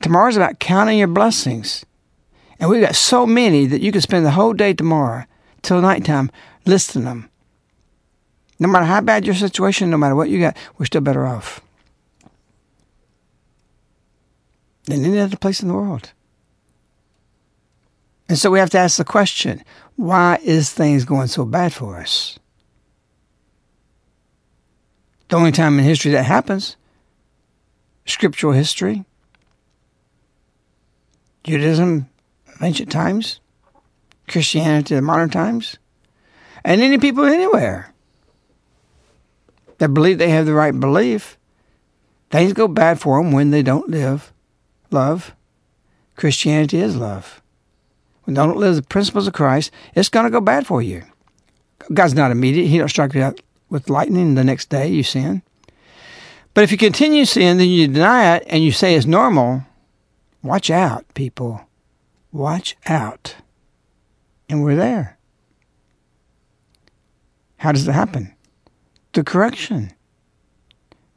Tomorrow's 0.00 0.36
about 0.36 0.58
counting 0.58 0.98
your 0.98 1.08
blessings. 1.08 1.84
And 2.58 2.70
we've 2.70 2.82
got 2.82 2.94
so 2.94 3.26
many 3.26 3.66
that 3.66 3.80
you 3.80 3.92
can 3.92 4.00
spend 4.00 4.24
the 4.24 4.30
whole 4.30 4.52
day 4.52 4.72
tomorrow 4.72 5.24
till 5.62 5.80
nighttime 5.80 6.30
listing 6.66 7.04
them. 7.04 7.28
No 8.64 8.70
matter 8.70 8.86
how 8.86 9.02
bad 9.02 9.26
your 9.26 9.34
situation, 9.34 9.90
no 9.90 9.98
matter 9.98 10.16
what 10.16 10.30
you 10.30 10.40
got, 10.40 10.56
we're 10.78 10.86
still 10.86 11.02
better 11.02 11.26
off 11.26 11.60
than 14.84 15.04
any 15.04 15.18
other 15.18 15.36
place 15.36 15.60
in 15.60 15.68
the 15.68 15.74
world. 15.74 16.12
And 18.26 18.38
so 18.38 18.50
we 18.50 18.58
have 18.58 18.70
to 18.70 18.78
ask 18.78 18.96
the 18.96 19.04
question 19.04 19.62
why 19.96 20.38
is 20.42 20.72
things 20.72 21.04
going 21.04 21.26
so 21.26 21.44
bad 21.44 21.74
for 21.74 21.98
us? 21.98 22.38
The 25.28 25.36
only 25.36 25.52
time 25.52 25.78
in 25.78 25.84
history 25.84 26.12
that 26.12 26.22
happens, 26.22 26.76
scriptural 28.06 28.54
history, 28.54 29.04
Judaism 31.42 32.08
ancient 32.62 32.90
times, 32.90 33.40
Christianity 34.26 34.94
of 34.94 35.04
modern 35.04 35.28
times, 35.28 35.76
and 36.64 36.80
any 36.80 36.96
people 36.96 37.26
anywhere 37.26 37.93
that 39.84 39.90
believe 39.90 40.16
they 40.16 40.30
have 40.30 40.46
the 40.46 40.54
right 40.54 40.80
belief, 40.80 41.36
things 42.30 42.54
go 42.54 42.66
bad 42.66 42.98
for 42.98 43.22
them 43.22 43.32
when 43.32 43.50
they 43.50 43.62
don't 43.62 43.90
live 43.90 44.32
love. 44.90 45.36
Christianity 46.16 46.78
is 46.78 46.96
love. 46.96 47.42
When 48.22 48.34
you 48.34 48.42
don't 48.42 48.56
live 48.56 48.76
the 48.76 48.82
principles 48.82 49.26
of 49.26 49.34
Christ, 49.34 49.70
it's 49.94 50.08
going 50.08 50.24
to 50.24 50.30
go 50.30 50.40
bad 50.40 50.66
for 50.66 50.80
you. 50.80 51.02
God's 51.92 52.14
not 52.14 52.30
immediate. 52.30 52.68
He 52.68 52.78
don't 52.78 52.88
strike 52.88 53.12
you 53.12 53.22
out 53.22 53.42
with 53.68 53.90
lightning 53.90 54.36
the 54.36 54.42
next 54.42 54.70
day 54.70 54.88
you 54.88 55.02
sin. 55.02 55.42
But 56.54 56.64
if 56.64 56.72
you 56.72 56.78
continue 56.78 57.26
sin, 57.26 57.58
then 57.58 57.68
you 57.68 57.86
deny 57.86 58.36
it 58.36 58.44
and 58.46 58.64
you 58.64 58.72
say 58.72 58.94
it's 58.94 59.04
normal, 59.04 59.64
watch 60.42 60.70
out, 60.70 61.04
people. 61.12 61.60
Watch 62.32 62.74
out. 62.86 63.36
And 64.48 64.64
we're 64.64 64.76
there. 64.76 65.18
How 67.58 67.72
does 67.72 67.86
it 67.86 67.92
happen? 67.92 68.33
The 69.14 69.22
correction. 69.22 69.92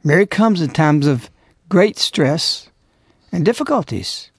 Mary 0.04 0.24
comes 0.24 0.62
in 0.62 0.70
times 0.70 1.04
of 1.08 1.30
great 1.68 1.98
stress 1.98 2.70
and 3.32 3.44
difficulties. 3.44 4.30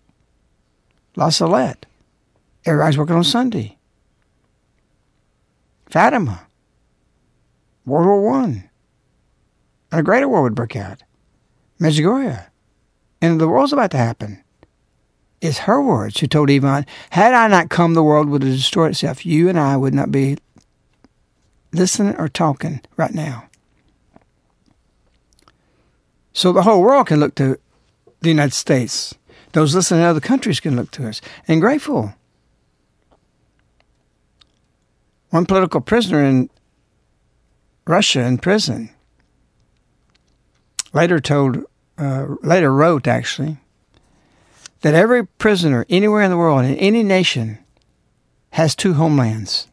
La 1.17 1.27
Salette. 1.27 1.85
Everybody's 2.65 2.97
working 2.97 3.17
on 3.17 3.25
Sunday. 3.25 3.77
Fatima. 5.89 6.47
World 7.85 8.07
War 8.07 8.21
One. 8.21 8.69
And 9.91 9.99
a 9.99 10.03
greater 10.03 10.29
war 10.29 10.43
would 10.43 10.55
break 10.55 10.77
out. 10.77 11.03
Medjugorje. 11.81 12.45
And 13.21 13.41
the 13.41 13.49
world's 13.49 13.73
about 13.73 13.91
to 13.91 13.97
happen. 13.97 14.41
It's 15.41 15.59
her 15.59 15.81
words 15.81 16.17
who 16.17 16.27
told 16.27 16.49
Ivan, 16.49 16.85
Had 17.09 17.33
I 17.33 17.49
not 17.49 17.69
come, 17.69 17.93
the 17.93 18.03
world 18.03 18.29
would 18.29 18.43
have 18.43 18.53
destroyed 18.53 18.91
itself. 18.91 19.25
You 19.25 19.49
and 19.49 19.59
I 19.59 19.75
would 19.75 19.93
not 19.93 20.11
be 20.11 20.37
listening 21.73 22.15
or 22.15 22.29
talking 22.29 22.79
right 22.95 23.13
now. 23.13 23.48
So 26.33 26.51
the 26.53 26.61
whole 26.63 26.81
world 26.81 27.07
can 27.07 27.19
look 27.19 27.35
to 27.35 27.57
the 28.21 28.29
United 28.29 28.53
States. 28.53 29.15
Those 29.53 29.73
listening 29.73 30.01
in 30.01 30.05
other 30.05 30.19
countries 30.19 30.59
can 30.59 30.75
look 30.75 30.91
to 30.91 31.07
us 31.07 31.21
and 31.47 31.61
grateful. 31.61 32.13
One 35.29 35.45
political 35.45 35.81
prisoner 35.81 36.23
in 36.23 36.49
Russia 37.87 38.21
in 38.21 38.37
prison 38.37 38.91
later 40.93 41.19
told, 41.19 41.63
uh, 41.97 42.25
later 42.41 42.73
wrote 42.73 43.07
actually, 43.07 43.57
that 44.81 44.93
every 44.93 45.25
prisoner 45.25 45.85
anywhere 45.89 46.21
in 46.21 46.31
the 46.31 46.37
world, 46.37 46.63
in 46.63 46.75
any 46.75 47.03
nation, 47.03 47.59
has 48.51 48.75
two 48.75 48.93
homelands 48.93 49.67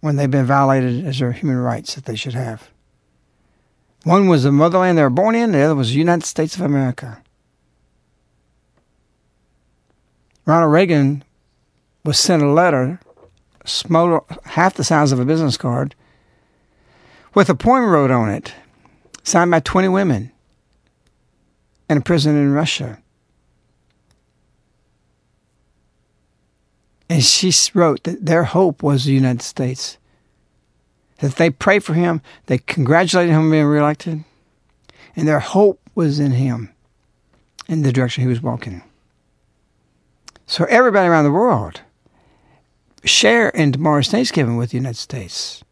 when 0.00 0.16
they've 0.16 0.30
been 0.30 0.46
violated 0.46 1.06
as 1.06 1.20
their 1.20 1.32
human 1.32 1.58
rights 1.58 1.94
that 1.94 2.04
they 2.04 2.16
should 2.16 2.34
have. 2.34 2.71
One 4.04 4.26
was 4.28 4.42
the 4.42 4.52
motherland 4.52 4.98
they 4.98 5.02
were 5.02 5.10
born 5.10 5.34
in, 5.34 5.52
the 5.52 5.60
other 5.62 5.74
was 5.74 5.90
the 5.90 5.98
United 5.98 6.26
States 6.26 6.56
of 6.56 6.62
America. 6.62 7.22
Ronald 10.44 10.72
Reagan 10.72 11.22
was 12.04 12.18
sent 12.18 12.42
a 12.42 12.50
letter, 12.50 12.98
smaller, 13.64 14.22
half 14.44 14.74
the 14.74 14.82
size 14.82 15.12
of 15.12 15.20
a 15.20 15.24
business 15.24 15.56
card, 15.56 15.94
with 17.32 17.48
a 17.48 17.54
poem 17.54 17.84
wrote 17.84 18.10
on 18.10 18.28
it, 18.28 18.52
signed 19.22 19.52
by 19.52 19.60
20 19.60 19.88
women 19.88 20.32
and 21.88 22.00
a 22.00 22.02
prison 22.02 22.36
in 22.36 22.52
Russia. 22.52 22.98
And 27.08 27.22
she 27.22 27.52
wrote 27.74 28.02
that 28.04 28.24
their 28.24 28.44
hope 28.44 28.82
was 28.82 29.04
the 29.04 29.12
United 29.12 29.42
States. 29.42 29.98
That 31.22 31.36
they 31.36 31.50
prayed 31.50 31.84
for 31.84 31.94
him, 31.94 32.20
they 32.46 32.58
congratulated 32.58 33.32
him 33.32 33.42
on 33.42 33.50
being 33.50 33.64
reelected, 33.64 34.24
and 35.14 35.28
their 35.28 35.38
hope 35.38 35.80
was 35.94 36.18
in 36.18 36.32
him, 36.32 36.74
in 37.68 37.82
the 37.82 37.92
direction 37.92 38.22
he 38.22 38.28
was 38.28 38.42
walking. 38.42 38.82
So 40.46 40.64
everybody 40.64 41.08
around 41.08 41.24
the 41.24 41.30
world 41.30 41.80
share 43.04 43.50
in 43.50 43.70
tomorrow's 43.70 44.08
Thanksgiving 44.08 44.56
with 44.56 44.70
the 44.70 44.76
United 44.76 44.98
States. 44.98 45.62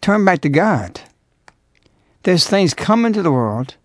Turn 0.00 0.24
back 0.24 0.40
to 0.40 0.48
God. 0.48 1.02
There's 2.22 2.46
things 2.48 2.72
coming 2.72 3.12
to 3.12 3.22
the 3.22 3.30
world 3.30 3.76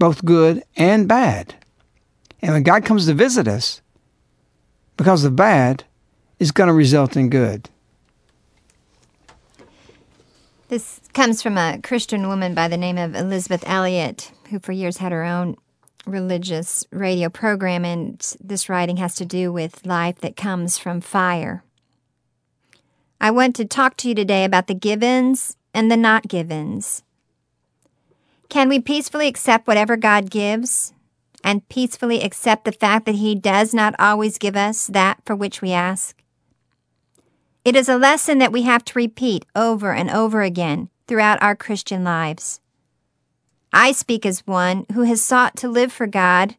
both 0.00 0.24
good 0.24 0.64
and 0.76 1.08
bad. 1.08 1.54
And 2.42 2.52
when 2.52 2.62
God 2.64 2.84
comes 2.84 3.06
to 3.06 3.14
visit 3.14 3.48
us, 3.48 3.82
because 4.96 5.22
the 5.22 5.30
bad 5.30 5.84
is 6.38 6.52
going 6.52 6.68
to 6.68 6.74
result 6.74 7.16
in 7.16 7.30
good. 7.30 7.68
This 10.68 11.00
comes 11.14 11.42
from 11.42 11.56
a 11.56 11.80
Christian 11.82 12.28
woman 12.28 12.54
by 12.54 12.68
the 12.68 12.76
name 12.76 12.98
of 12.98 13.14
Elisabeth 13.14 13.64
Elliot, 13.66 14.32
who 14.50 14.58
for 14.58 14.72
years 14.72 14.98
had 14.98 15.12
her 15.12 15.24
own 15.24 15.56
religious 16.04 16.84
radio 16.90 17.30
program, 17.30 17.86
and 17.86 18.20
this 18.38 18.68
writing 18.68 18.98
has 18.98 19.14
to 19.14 19.24
do 19.24 19.50
with 19.50 19.86
life 19.86 20.18
that 20.20 20.36
comes 20.36 20.76
from 20.76 21.00
fire. 21.00 21.64
I 23.18 23.30
want 23.30 23.56
to 23.56 23.64
talk 23.64 23.96
to 23.98 24.08
you 24.08 24.14
today 24.14 24.44
about 24.44 24.66
the 24.66 24.74
givens 24.74 25.56
and 25.72 25.90
the 25.90 25.96
not 25.96 26.28
givens. 26.28 27.02
Can 28.50 28.68
we 28.68 28.78
peacefully 28.78 29.26
accept 29.26 29.66
whatever 29.66 29.96
God 29.96 30.28
gives 30.28 30.92
and 31.42 31.66
peacefully 31.70 32.22
accept 32.22 32.66
the 32.66 32.72
fact 32.72 33.06
that 33.06 33.14
He 33.14 33.34
does 33.34 33.72
not 33.72 33.94
always 33.98 34.36
give 34.36 34.54
us 34.54 34.86
that 34.88 35.20
for 35.24 35.34
which 35.34 35.62
we 35.62 35.72
ask? 35.72 36.17
It 37.64 37.76
is 37.76 37.88
a 37.88 37.98
lesson 37.98 38.38
that 38.38 38.52
we 38.52 38.62
have 38.62 38.84
to 38.86 38.98
repeat 38.98 39.44
over 39.54 39.92
and 39.92 40.10
over 40.10 40.42
again 40.42 40.88
throughout 41.06 41.42
our 41.42 41.56
Christian 41.56 42.04
lives. 42.04 42.60
I 43.72 43.92
speak 43.92 44.24
as 44.24 44.46
one 44.46 44.86
who 44.94 45.02
has 45.02 45.22
sought 45.22 45.56
to 45.56 45.68
live 45.68 45.92
for 45.92 46.06
God 46.06 46.56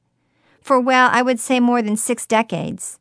for, 0.61 0.79
well, 0.79 1.09
I 1.11 1.21
would 1.21 1.39
say 1.39 1.59
more 1.59 1.81
than 1.81 1.97
six 1.97 2.25
decades. 2.25 2.99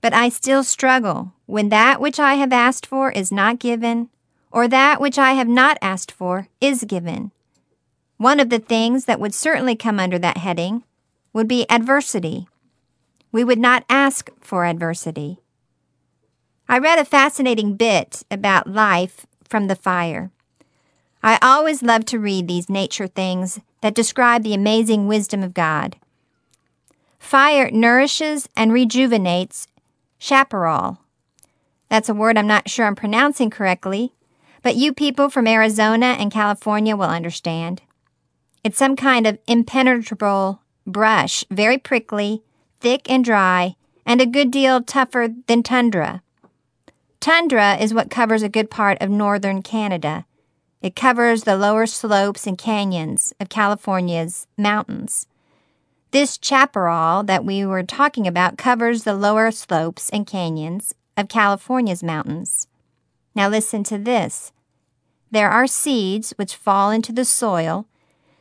But 0.00 0.12
I 0.12 0.28
still 0.28 0.62
struggle 0.62 1.32
when 1.46 1.68
that 1.70 2.00
which 2.00 2.20
I 2.20 2.34
have 2.34 2.52
asked 2.52 2.86
for 2.86 3.10
is 3.10 3.32
not 3.32 3.58
given, 3.58 4.08
or 4.50 4.68
that 4.68 5.00
which 5.00 5.18
I 5.18 5.32
have 5.32 5.48
not 5.48 5.78
asked 5.82 6.12
for 6.12 6.48
is 6.60 6.84
given. 6.84 7.32
One 8.18 8.38
of 8.38 8.50
the 8.50 8.58
things 8.58 9.06
that 9.06 9.18
would 9.18 9.34
certainly 9.34 9.74
come 9.74 9.98
under 9.98 10.18
that 10.18 10.36
heading 10.36 10.84
would 11.32 11.48
be 11.48 11.68
adversity. 11.68 12.46
We 13.32 13.42
would 13.42 13.58
not 13.58 13.84
ask 13.88 14.30
for 14.40 14.64
adversity. 14.64 15.41
I 16.72 16.78
read 16.78 16.98
a 16.98 17.04
fascinating 17.04 17.74
bit 17.74 18.22
about 18.30 18.66
life 18.66 19.26
from 19.44 19.66
the 19.66 19.76
fire. 19.76 20.30
I 21.22 21.38
always 21.42 21.82
love 21.82 22.06
to 22.06 22.18
read 22.18 22.48
these 22.48 22.70
nature 22.70 23.08
things 23.08 23.60
that 23.82 23.94
describe 23.94 24.42
the 24.42 24.54
amazing 24.54 25.06
wisdom 25.06 25.42
of 25.42 25.52
God. 25.52 25.96
Fire 27.18 27.70
nourishes 27.70 28.48
and 28.56 28.72
rejuvenates 28.72 29.68
chaparral. 30.18 30.96
That's 31.90 32.08
a 32.08 32.14
word 32.14 32.38
I'm 32.38 32.46
not 32.46 32.70
sure 32.70 32.86
I'm 32.86 32.96
pronouncing 32.96 33.50
correctly, 33.50 34.14
but 34.62 34.74
you 34.74 34.94
people 34.94 35.28
from 35.28 35.46
Arizona 35.46 36.16
and 36.18 36.32
California 36.32 36.96
will 36.96 37.04
understand. 37.04 37.82
It's 38.64 38.78
some 38.78 38.96
kind 38.96 39.26
of 39.26 39.38
impenetrable 39.46 40.62
brush, 40.86 41.44
very 41.50 41.76
prickly, 41.76 42.42
thick 42.80 43.10
and 43.10 43.22
dry, 43.22 43.76
and 44.06 44.22
a 44.22 44.26
good 44.26 44.50
deal 44.50 44.80
tougher 44.82 45.28
than 45.46 45.62
tundra. 45.62 46.22
Tundra 47.22 47.76
is 47.76 47.94
what 47.94 48.10
covers 48.10 48.42
a 48.42 48.48
good 48.48 48.68
part 48.68 48.98
of 49.00 49.08
northern 49.08 49.62
Canada. 49.62 50.26
It 50.80 50.96
covers 50.96 51.44
the 51.44 51.56
lower 51.56 51.86
slopes 51.86 52.48
and 52.48 52.58
canyons 52.58 53.32
of 53.38 53.48
California's 53.48 54.48
mountains. 54.58 55.28
This 56.10 56.36
chaparral 56.42 57.22
that 57.22 57.44
we 57.44 57.64
were 57.64 57.84
talking 57.84 58.26
about 58.26 58.58
covers 58.58 59.04
the 59.04 59.14
lower 59.14 59.52
slopes 59.52 60.10
and 60.10 60.26
canyons 60.26 60.96
of 61.16 61.28
California's 61.28 62.02
mountains. 62.02 62.66
Now 63.36 63.48
listen 63.48 63.84
to 63.84 63.98
this. 63.98 64.50
There 65.30 65.48
are 65.48 65.68
seeds 65.68 66.32
which 66.32 66.56
fall 66.56 66.90
into 66.90 67.12
the 67.12 67.24
soil, 67.24 67.86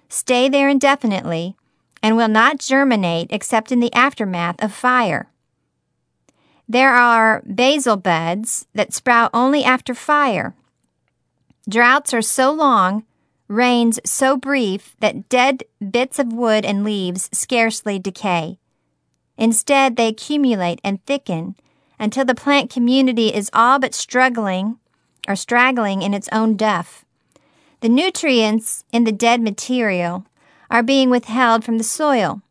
stay 0.10 0.50
there 0.50 0.70
indefinitely, 0.70 1.56
and 2.02 2.18
will 2.18 2.28
not 2.28 2.58
germinate 2.58 3.28
except 3.30 3.72
in 3.72 3.80
the 3.80 3.94
aftermath 3.94 4.56
of 4.60 4.74
fire. 4.74 5.31
There 6.72 6.94
are 6.94 7.42
basal 7.42 7.98
buds 7.98 8.66
that 8.74 8.94
sprout 8.94 9.30
only 9.34 9.62
after 9.62 9.94
fire. 9.94 10.56
Droughts 11.68 12.14
are 12.14 12.22
so 12.22 12.50
long, 12.54 13.04
rains 13.50 14.00
so 14.06 14.38
brief 14.38 14.96
that 15.02 15.28
dead 15.28 15.66
bits 15.92 16.18
of 16.18 16.32
wood 16.32 16.64
and 16.64 16.86
leaves 16.86 17.30
scarcely 17.34 18.00
decay. 18.00 18.58
Instead, 19.38 19.98
they 19.98 20.08
accumulate 20.08 20.80
and 20.82 21.06
thicken 21.06 21.58
until 22.00 22.24
the 22.24 22.34
plant 22.34 22.70
community 22.72 23.34
is 23.34 23.50
all 23.52 23.78
but 23.78 23.94
struggling 23.94 24.78
or 25.28 25.36
straggling 25.36 26.02
in 26.02 26.14
its 26.14 26.30
own 26.32 26.56
duff. 26.56 27.04
The 27.82 27.90
nutrients 27.90 28.86
in 28.94 29.04
the 29.04 29.12
dead 29.12 29.42
material 29.42 30.26
are 30.70 30.84
being 30.84 31.10
withheld 31.10 31.66
from 31.66 31.80
the 31.80 31.84
soil. 31.84 32.42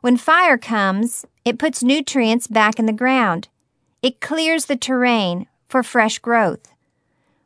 When 0.00 0.16
fire 0.16 0.58
comes, 0.58 1.26
it 1.44 1.58
puts 1.58 1.82
nutrients 1.82 2.46
back 2.46 2.78
in 2.78 2.86
the 2.86 2.92
ground. 2.92 3.48
It 4.04 4.20
clears 4.20 4.66
the 4.66 4.76
terrain 4.76 5.46
for 5.66 5.82
fresh 5.82 6.18
growth. 6.18 6.74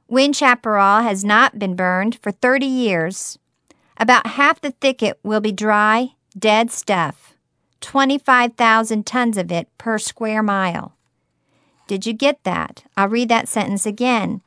When 0.09 0.33
chaparral 0.33 1.05
has 1.05 1.25
not 1.25 1.57
been 1.57 1.77
burned 1.77 2.19
for 2.21 2.33
30 2.33 2.67
years, 2.67 3.39
about 3.97 4.27
half 4.27 4.61
the 4.61 4.73
thicket 4.73 5.21
will 5.23 5.39
be 5.41 5.53
dry, 5.53 6.17
dead 6.37 6.73
stuff, 6.73 7.37
25,000 7.81 9.07
tons 9.07 9.37
of 9.37 9.53
it 9.53 9.69
per 9.79 9.99
square 9.99 10.43
mile. 10.43 10.97
Did 11.87 12.07
you 12.07 12.13
get 12.13 12.43
that? 12.43 12.83
I'll 12.97 13.09
read 13.09 13.29
that 13.29 13.47
sentence 13.47 13.87
again. 13.87 14.43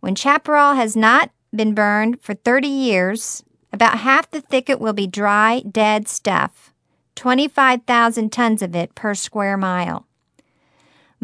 When 0.00 0.14
chaparral 0.14 0.74
has 0.74 0.94
not 0.94 1.30
been 1.56 1.72
burned 1.72 2.20
for 2.20 2.34
30 2.34 2.68
years, 2.68 3.42
about 3.72 4.00
half 4.00 4.30
the 4.30 4.42
thicket 4.42 4.82
will 4.82 4.92
be 4.92 5.06
dry, 5.06 5.62
dead 5.62 6.08
stuff, 6.08 6.74
25,000 7.14 8.30
tons 8.30 8.60
of 8.60 8.76
it 8.76 8.94
per 8.94 9.14
square 9.14 9.56
mile. 9.56 10.06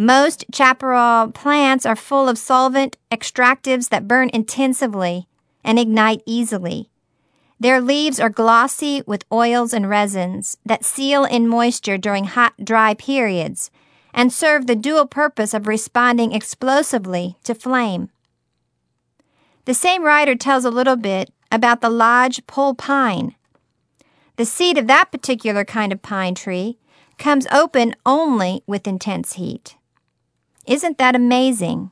Most 0.01 0.47
chaparral 0.51 1.31
plants 1.31 1.85
are 1.85 1.95
full 1.95 2.27
of 2.27 2.39
solvent 2.39 2.97
extractives 3.13 3.91
that 3.91 4.09
burn 4.09 4.31
intensively 4.33 5.29
and 5.63 5.79
ignite 5.79 6.23
easily. 6.25 6.89
Their 7.61 7.83
leaves 7.83 8.19
are 8.19 8.31
glossy 8.31 9.03
with 9.07 9.27
oils 9.31 9.75
and 9.75 9.91
resins 9.91 10.57
that 10.65 10.87
seal 10.87 11.27
in 11.27 11.47
moisture 11.47 11.99
during 11.99 12.25
hot, 12.25 12.55
dry 12.65 12.95
periods 12.95 13.71
and 14.15 14.33
serve 14.33 14.67
the 14.67 14.75
dual 14.75 15.05
purpose 15.05 15.53
of 15.53 15.67
responding 15.67 16.33
explosively 16.33 17.37
to 17.45 17.55
flame. 17.55 18.09
The 19.67 19.75
same 19.75 20.03
writer 20.03 20.35
tells 20.35 20.65
a 20.65 20.71
little 20.71 20.97
bit 20.97 21.31
about 21.53 21.83
the 21.83 21.91
lodge 21.91 22.47
pole 22.47 22.73
pine. 22.73 23.35
The 24.37 24.47
seed 24.47 24.79
of 24.79 24.87
that 24.87 25.13
particular 25.13 25.67
kind 25.67 25.93
of 25.93 26.01
pine 26.01 26.37
tree 26.37 26.79
comes 27.19 27.47
open 27.53 27.95
only 28.07 28.63
with 28.67 28.89
intense 28.89 29.35
heat. 29.35 29.77
Isn't 30.67 30.99
that 30.99 31.17
amazing? 31.17 31.91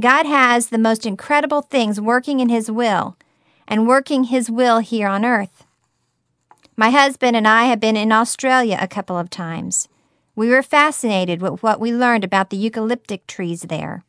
God 0.00 0.26
has 0.26 0.68
the 0.68 0.78
most 0.78 1.06
incredible 1.06 1.62
things 1.62 2.00
working 2.00 2.40
in 2.40 2.48
His 2.48 2.70
will 2.70 3.16
and 3.66 3.88
working 3.88 4.24
His 4.24 4.50
will 4.50 4.78
here 4.78 5.08
on 5.08 5.24
earth. 5.24 5.64
My 6.76 6.90
husband 6.90 7.36
and 7.36 7.48
I 7.48 7.64
have 7.64 7.80
been 7.80 7.96
in 7.96 8.12
Australia 8.12 8.78
a 8.80 8.88
couple 8.88 9.18
of 9.18 9.30
times. 9.30 9.88
We 10.34 10.50
were 10.50 10.62
fascinated 10.62 11.40
with 11.40 11.62
what 11.62 11.80
we 11.80 11.92
learned 11.92 12.24
about 12.24 12.50
the 12.50 12.58
eucalyptic 12.58 13.26
trees 13.26 13.62
there. 13.62 14.04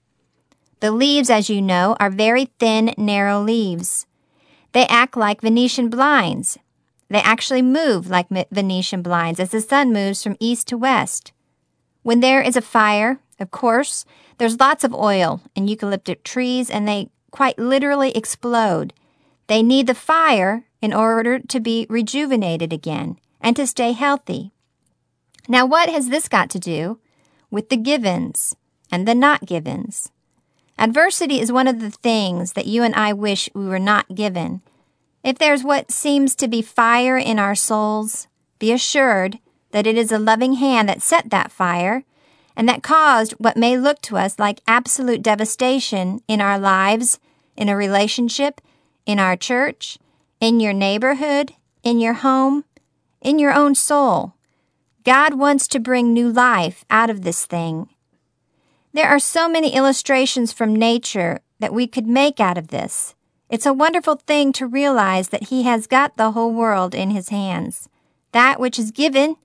The 0.82 0.92
leaves, 0.92 1.30
as 1.30 1.50
you 1.50 1.62
know, 1.62 1.96
are 2.00 2.10
very 2.10 2.52
thin, 2.60 2.94
narrow 2.98 3.42
leaves. 3.42 4.06
They 4.74 4.86
act 4.88 5.16
like 5.16 5.42
Venetian 5.42 5.90
blinds. 5.90 6.58
They 7.10 7.22
actually 7.22 7.62
move 7.62 8.10
like 8.10 8.28
Venetian 8.52 9.02
blinds 9.02 9.40
as 9.40 9.52
the 9.52 9.62
sun 9.62 9.94
moves 9.94 10.22
from 10.22 10.36
east 10.40 10.68
to 10.68 10.78
west. 10.78 11.32
When 12.04 12.20
there 12.20 12.42
is 12.42 12.58
a 12.58 12.62
fire, 12.62 13.20
of 13.40 13.52
course, 13.52 14.06
there's 14.38 14.60
lots 14.60 14.84
of 14.84 14.94
oil 14.94 15.42
in 15.56 15.68
eucalyptic 15.68 16.24
trees 16.24 16.70
and 16.70 16.88
they 16.88 17.10
quite 17.32 17.60
literally 17.60 18.12
explode. 18.12 18.94
They 19.48 19.62
need 19.62 19.88
the 19.88 19.96
fire 19.96 20.66
in 20.82 20.94
order 20.94 21.40
to 21.40 21.60
be 21.60 21.86
rejuvenated 21.90 22.74
again 22.74 23.18
and 23.42 23.56
to 23.56 23.68
stay 23.68 23.92
healthy. 23.92 24.52
Now, 25.48 25.66
what 25.66 25.90
has 25.90 26.10
this 26.10 26.28
got 26.28 26.50
to 26.52 26.60
do 26.60 27.00
with 27.50 27.70
the 27.70 27.78
givens 27.78 28.56
and 28.92 29.08
the 29.08 29.16
not 29.16 29.46
givens? 29.46 30.12
Adversity 30.78 31.40
is 31.40 31.52
one 31.52 31.68
of 31.68 31.80
the 31.80 31.92
things 31.92 32.54
that 32.54 32.68
you 32.68 32.84
and 32.84 32.94
I 32.94 33.14
wish 33.14 33.50
we 33.54 33.66
were 33.66 33.80
not 33.80 34.14
given. 34.14 34.62
If 35.24 35.38
there's 35.38 35.64
what 35.64 35.92
seems 35.92 36.36
to 36.36 36.48
be 36.48 36.62
fire 36.62 37.18
in 37.18 37.40
our 37.40 37.56
souls, 37.56 38.28
be 38.60 38.72
assured 38.72 39.40
that 39.72 39.88
it 39.88 39.98
is 39.98 40.12
a 40.12 40.20
loving 40.20 40.54
hand 40.54 40.88
that 40.90 41.02
set 41.02 41.30
that 41.30 41.52
fire 41.52 42.04
and 42.58 42.68
that 42.68 42.82
caused 42.82 43.34
what 43.34 43.56
may 43.56 43.78
look 43.78 44.02
to 44.02 44.18
us 44.18 44.40
like 44.40 44.62
absolute 44.68 45.22
devastation 45.22 46.20
in 46.28 46.42
our 46.42 46.58
lives, 46.58 47.20
in 47.56 47.70
a 47.70 47.78
relationship, 47.78 48.60
in 49.06 49.20
our 49.20 49.38
church, 49.38 50.00
in 50.42 50.60
your 50.60 50.74
neighborhood, 50.74 51.54
in 51.84 52.00
your 52.00 52.14
home, 52.14 52.66
in 53.22 53.38
your 53.38 53.54
own 53.54 53.76
soul. 53.76 54.34
God 55.06 55.36
wants 55.36 55.68
to 55.68 55.80
bring 55.80 56.12
new 56.12 56.32
life 56.32 56.84
out 56.90 57.12
of 57.12 57.22
this 57.22 57.46
thing. 57.46 57.90
There 58.92 59.08
are 59.08 59.20
so 59.20 59.48
many 59.48 59.76
illustrations 59.76 60.52
from 60.52 60.76
nature 60.76 61.42
that 61.60 61.74
we 61.74 61.86
could 61.86 62.08
make 62.08 62.40
out 62.40 62.58
of 62.58 62.70
this. 62.70 63.14
It's 63.52 63.68
a 63.68 63.74
wonderful 63.74 64.16
thing 64.16 64.52
to 64.54 64.66
realize 64.66 65.30
that 65.30 65.50
He 65.50 65.64
has 65.64 65.86
got 65.86 66.18
the 66.18 66.32
whole 66.32 66.52
world 66.52 66.96
in 66.96 67.12
His 67.12 67.30
hands. 67.30 67.88
That 68.32 68.60
which 68.60 68.80
is 68.80 68.90
given 68.90 69.36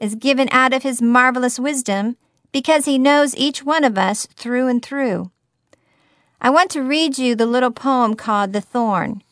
is 0.00 0.14
given 0.14 0.48
out 0.50 0.72
of 0.72 0.82
His 0.82 1.02
marvelous 1.02 1.58
wisdom 1.58 2.16
because 2.52 2.84
He 2.84 2.98
knows 2.98 3.36
each 3.36 3.64
one 3.64 3.84
of 3.84 3.98
us 3.98 4.26
through 4.36 4.68
and 4.68 4.82
through. 4.82 5.30
I 6.40 6.50
want 6.50 6.70
to 6.72 6.82
read 6.82 7.18
you 7.18 7.34
the 7.34 7.46
little 7.46 7.70
poem 7.70 8.14
called 8.14 8.52
The 8.52 8.60
Thorn. 8.60 9.22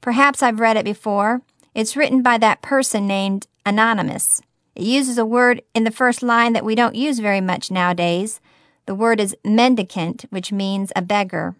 Perhaps 0.00 0.42
I've 0.42 0.60
read 0.60 0.76
it 0.76 0.84
before. 0.84 1.42
It's 1.74 1.96
written 1.96 2.22
by 2.22 2.38
that 2.38 2.62
person 2.62 3.06
named 3.06 3.46
anonymous. 3.64 4.40
It 4.74 4.84
uses 4.84 5.18
a 5.18 5.26
word 5.26 5.62
in 5.74 5.84
the 5.84 5.90
first 5.90 6.22
line 6.22 6.52
that 6.52 6.64
we 6.64 6.74
don't 6.74 6.94
use 6.94 7.18
very 7.18 7.40
much 7.40 7.70
nowadays. 7.70 8.40
The 8.86 8.94
word 8.94 9.20
is 9.20 9.36
mendicant, 9.44 10.26
which 10.30 10.52
means 10.52 10.92
a 10.94 11.02
beggar. 11.02 11.56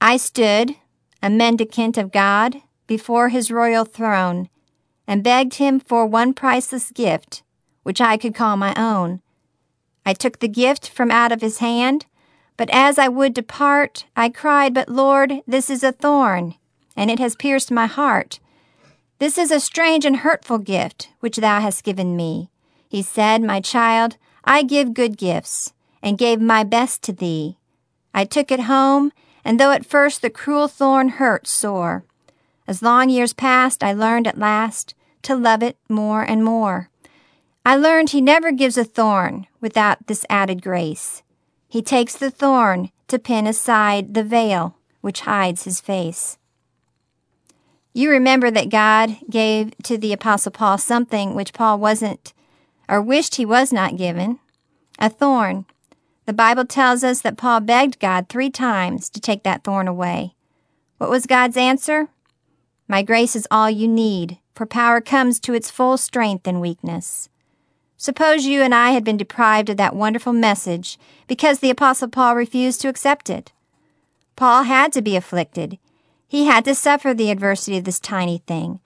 I 0.00 0.16
stood, 0.16 0.76
a 1.22 1.30
mendicant 1.30 1.96
of 1.96 2.12
God, 2.12 2.62
before 2.86 3.30
his 3.30 3.50
royal 3.50 3.84
throne, 3.84 4.48
and 5.06 5.24
begged 5.24 5.54
him 5.54 5.80
for 5.80 6.04
one 6.04 6.34
priceless 6.34 6.90
gift, 6.90 7.42
which 7.82 8.00
I 8.00 8.16
could 8.16 8.34
call 8.34 8.56
my 8.56 8.74
own. 8.76 9.22
I 10.04 10.14
took 10.14 10.38
the 10.38 10.48
gift 10.48 10.88
from 10.88 11.10
out 11.10 11.32
of 11.32 11.40
his 11.40 11.58
hand, 11.58 12.06
but 12.56 12.70
as 12.70 12.98
I 12.98 13.08
would 13.08 13.34
depart, 13.34 14.04
I 14.16 14.28
cried, 14.28 14.74
But 14.74 14.88
Lord, 14.88 15.42
this 15.46 15.70
is 15.70 15.82
a 15.82 15.92
thorn, 15.92 16.54
and 16.96 17.10
it 17.10 17.18
has 17.18 17.36
pierced 17.36 17.70
my 17.70 17.86
heart. 17.86 18.40
This 19.18 19.38
is 19.38 19.50
a 19.50 19.60
strange 19.60 20.04
and 20.04 20.18
hurtful 20.18 20.58
gift 20.58 21.08
which 21.20 21.36
thou 21.36 21.60
hast 21.60 21.84
given 21.84 22.16
me. 22.16 22.50
He 22.88 23.02
said, 23.02 23.42
My 23.42 23.60
child, 23.60 24.16
I 24.44 24.62
give 24.62 24.94
good 24.94 25.16
gifts, 25.16 25.72
and 26.02 26.18
gave 26.18 26.40
my 26.40 26.64
best 26.64 27.02
to 27.02 27.12
thee. 27.12 27.56
I 28.12 28.24
took 28.24 28.50
it 28.50 28.60
home, 28.60 29.12
and 29.44 29.58
though 29.58 29.70
at 29.70 29.86
first 29.86 30.22
the 30.22 30.30
cruel 30.30 30.68
thorn 30.68 31.08
hurt 31.10 31.46
sore, 31.46 32.04
as 32.66 32.82
long 32.82 33.10
years 33.10 33.32
passed, 33.32 33.82
I 33.82 33.92
learned 33.92 34.26
at 34.26 34.38
last 34.38 34.94
to 35.22 35.34
love 35.34 35.62
it 35.62 35.76
more 35.88 36.22
and 36.22 36.44
more. 36.44 36.90
I 37.64 37.76
learned 37.76 38.10
he 38.10 38.20
never 38.20 38.50
gives 38.50 38.76
a 38.76 38.84
thorn 38.84 39.46
without 39.60 40.08
this 40.08 40.26
added 40.28 40.62
grace. 40.62 41.22
He 41.68 41.80
takes 41.80 42.16
the 42.16 42.30
thorn 42.30 42.90
to 43.06 43.18
pin 43.18 43.46
aside 43.46 44.14
the 44.14 44.24
veil 44.24 44.76
which 45.00 45.20
hides 45.20 45.64
his 45.64 45.80
face. 45.80 46.38
You 47.94 48.10
remember 48.10 48.50
that 48.50 48.68
God 48.70 49.16
gave 49.30 49.76
to 49.84 49.96
the 49.96 50.12
Apostle 50.12 50.52
Paul 50.52 50.78
something 50.78 51.34
which 51.34 51.52
Paul 51.52 51.78
wasn't 51.78 52.32
or 52.88 53.00
wished 53.00 53.36
he 53.36 53.44
was 53.44 53.72
not 53.72 53.96
given 53.96 54.38
a 54.98 55.08
thorn. 55.08 55.66
The 56.26 56.32
Bible 56.32 56.64
tells 56.64 57.04
us 57.04 57.20
that 57.22 57.36
Paul 57.36 57.60
begged 57.60 58.00
God 58.00 58.28
three 58.28 58.50
times 58.50 59.08
to 59.10 59.20
take 59.20 59.42
that 59.44 59.64
thorn 59.64 59.88
away. 59.88 60.34
What 60.98 61.10
was 61.10 61.26
God's 61.26 61.56
answer? 61.56 62.08
My 62.88 63.02
grace 63.02 63.34
is 63.34 63.48
all 63.50 63.70
you 63.70 63.88
need, 63.88 64.38
for 64.54 64.66
power 64.66 65.00
comes 65.00 65.40
to 65.40 65.54
its 65.54 65.70
full 65.70 65.96
strength 65.96 66.46
in 66.46 66.60
weakness. 66.60 67.28
Suppose 68.02 68.46
you 68.46 68.62
and 68.62 68.74
I 68.74 68.90
had 68.90 69.04
been 69.04 69.16
deprived 69.16 69.70
of 69.70 69.76
that 69.76 69.94
wonderful 69.94 70.32
message 70.32 70.98
because 71.28 71.60
the 71.60 71.70
Apostle 71.70 72.08
Paul 72.08 72.34
refused 72.34 72.80
to 72.80 72.88
accept 72.88 73.30
it. 73.30 73.52
Paul 74.34 74.64
had 74.64 74.92
to 74.94 75.00
be 75.00 75.14
afflicted. 75.14 75.78
He 76.26 76.46
had 76.46 76.64
to 76.64 76.74
suffer 76.74 77.14
the 77.14 77.30
adversity 77.30 77.78
of 77.78 77.84
this 77.84 78.00
tiny 78.00 78.38
thing. 78.38 78.80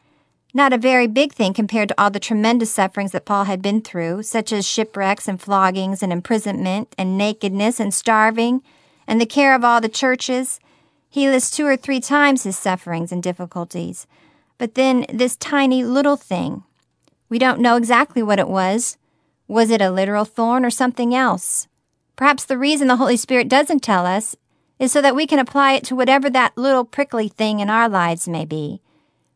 Not 0.53 0.75
a 0.75 0.77
very 0.77 1.07
big 1.07 1.33
thing 1.33 1.55
compared 1.55 1.89
to 1.89 1.95
all 1.97 2.11
the 2.11 2.21
tremendous 2.21 2.71
sufferings 2.71 3.13
that 3.13 3.25
Paul 3.25 3.45
had 3.45 3.63
been 3.63 3.81
through, 3.81 4.25
such 4.25 4.53
as 4.53 4.69
shipwrecks 4.69 5.29
and 5.29 5.41
floggings 5.41 6.03
and 6.03 6.13
imprisonment 6.13 6.95
and 6.99 7.17
nakedness 7.17 7.81
and 7.81 7.95
starving 7.95 8.61
and 9.07 9.19
the 9.19 9.25
care 9.25 9.55
of 9.55 9.65
all 9.65 9.81
the 9.81 9.89
churches. 9.89 10.61
He 11.09 11.27
lists 11.27 11.57
two 11.57 11.65
or 11.65 11.79
three 11.79 12.01
times 12.01 12.43
his 12.43 12.59
sufferings 12.59 13.13
and 13.13 13.23
difficulties. 13.23 14.07
But 14.59 14.75
then 14.75 15.07
this 15.11 15.37
tiny 15.37 15.85
little 15.85 16.17
thing. 16.17 16.65
We 17.31 17.39
don't 17.39 17.61
know 17.61 17.77
exactly 17.77 18.23
what 18.23 18.39
it 18.39 18.49
was. 18.49 18.99
Was 19.49 19.71
it 19.71 19.81
a 19.81 19.91
literal 19.91 20.25
thorn 20.25 20.65
or 20.65 20.71
something 20.71 21.15
else? 21.15 21.69
Perhaps 22.17 22.45
the 22.45 22.59
reason 22.59 22.89
the 22.89 22.97
Holy 22.97 23.17
Spirit 23.17 23.49
doesn't 23.49 23.81
tell 23.81 24.07
us 24.07 24.37
is 24.79 24.91
so 24.91 25.01
that 25.01 25.15
we 25.15 25.27
can 25.27 25.39
apply 25.39 25.73
it 25.73 25.85
to 25.85 25.97
whatever 25.97 26.29
that 26.31 26.57
little 26.57 26.85
prickly 26.85 27.29
thing 27.29 27.61
in 27.61 27.71
our 27.71 27.89
lives 27.89 28.27
may 28.29 28.45
be. 28.45 28.81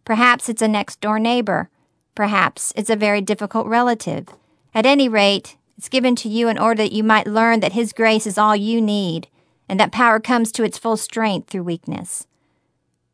Perhaps 0.05 0.49
it's 0.49 0.63
a 0.63 0.69
next 0.69 1.01
door 1.01 1.19
neighbor. 1.19 1.71
Perhaps 2.15 2.73
it's 2.77 2.91
a 2.91 2.97
very 2.97 3.21
difficult 3.21 3.67
relative. 3.67 4.29
At 4.75 4.87
any 4.87 5.09
rate, 5.09 5.57
it's 5.79 5.89
given 5.89 6.17
to 6.17 6.29
you 6.29 6.49
in 6.49 6.59
order 6.59 6.83
that 6.83 6.93
you 6.93 7.05
might 7.05 7.27
learn 7.27 7.61
that 7.61 7.73
His 7.73 7.93
grace 7.93 8.27
is 8.27 8.37
all 8.37 8.57
you 8.57 8.81
need, 8.81 9.29
and 9.69 9.79
that 9.79 9.93
power 9.93 10.19
comes 10.19 10.51
to 10.53 10.65
its 10.65 10.77
full 10.77 10.97
strength 10.97 11.49
through 11.49 11.63
weakness. 11.63 12.27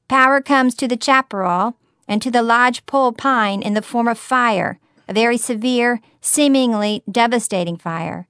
Power 0.08 0.40
comes 0.40 0.74
to 0.76 0.88
the 0.88 0.98
chaparral 1.00 1.76
and 2.08 2.22
to 2.22 2.30
the 2.30 2.42
lodgepole 2.42 3.12
pine 3.12 3.62
in 3.62 3.74
the 3.74 3.82
form 3.82 4.08
of 4.08 4.18
fire, 4.18 4.78
a 5.08 5.14
very 5.14 5.36
severe, 5.36 6.00
seemingly 6.20 7.02
devastating 7.10 7.76
fire. 7.76 8.26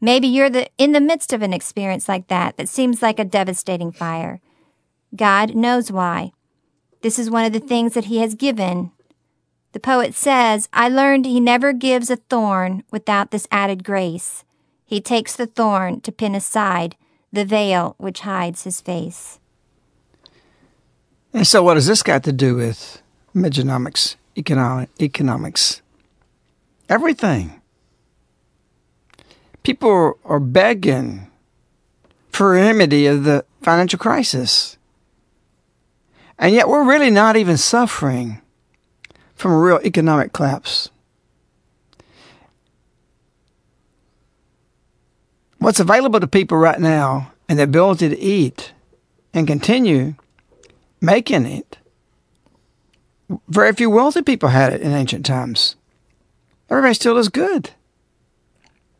Maybe 0.00 0.26
you're 0.26 0.50
the, 0.50 0.68
in 0.78 0.92
the 0.92 1.00
midst 1.00 1.32
of 1.32 1.42
an 1.42 1.52
experience 1.52 2.08
like 2.08 2.28
that 2.28 2.56
that 2.56 2.68
seems 2.68 3.02
like 3.02 3.18
a 3.18 3.24
devastating 3.24 3.92
fire. 3.92 4.40
God 5.14 5.54
knows 5.54 5.92
why. 5.92 6.32
This 7.02 7.18
is 7.18 7.30
one 7.30 7.44
of 7.44 7.52
the 7.52 7.60
things 7.60 7.94
that 7.94 8.06
He 8.06 8.18
has 8.18 8.34
given. 8.34 8.92
The 9.72 9.80
poet 9.80 10.14
says, 10.14 10.68
I 10.72 10.88
learned 10.88 11.26
He 11.26 11.40
never 11.40 11.72
gives 11.72 12.10
a 12.10 12.16
thorn 12.16 12.82
without 12.90 13.30
this 13.30 13.46
added 13.50 13.84
grace. 13.84 14.44
He 14.84 15.00
takes 15.00 15.36
the 15.36 15.46
thorn 15.46 16.00
to 16.00 16.12
pin 16.12 16.34
aside 16.34 16.96
the 17.32 17.44
veil 17.44 17.94
which 17.98 18.20
hides 18.20 18.64
His 18.64 18.80
face. 18.80 19.38
And 21.32 21.46
so, 21.46 21.62
what 21.62 21.76
has 21.76 21.86
this 21.86 22.02
got 22.02 22.24
to 22.24 22.32
do 22.32 22.56
with 22.56 23.02
Mejanomics, 23.34 24.16
economic, 24.36 24.88
economics? 25.00 25.80
Everything 26.90 27.60
people 29.62 30.18
are 30.24 30.40
begging 30.40 31.28
for 32.30 32.52
remedy 32.52 33.06
of 33.06 33.24
the 33.24 33.44
financial 33.62 33.98
crisis. 33.98 34.76
And 36.38 36.54
yet 36.54 36.68
we're 36.68 36.84
really 36.84 37.10
not 37.10 37.36
even 37.36 37.56
suffering 37.56 38.40
from 39.34 39.52
a 39.52 39.58
real 39.58 39.80
economic 39.84 40.32
collapse. 40.32 40.90
What's 45.58 45.80
available 45.80 46.20
to 46.20 46.26
people 46.26 46.56
right 46.56 46.80
now 46.80 47.32
and 47.48 47.58
the 47.58 47.64
ability 47.64 48.08
to 48.08 48.18
eat 48.18 48.72
and 49.34 49.46
continue 49.46 50.14
making 51.00 51.46
it, 51.46 51.78
very 53.48 53.72
few 53.74 53.90
wealthy 53.90 54.22
people 54.22 54.48
had 54.48 54.72
it 54.72 54.80
in 54.80 54.92
ancient 54.92 55.24
times. 55.24 55.76
Everybody 56.70 56.94
still 56.94 57.18
is 57.18 57.28
good. 57.28 57.70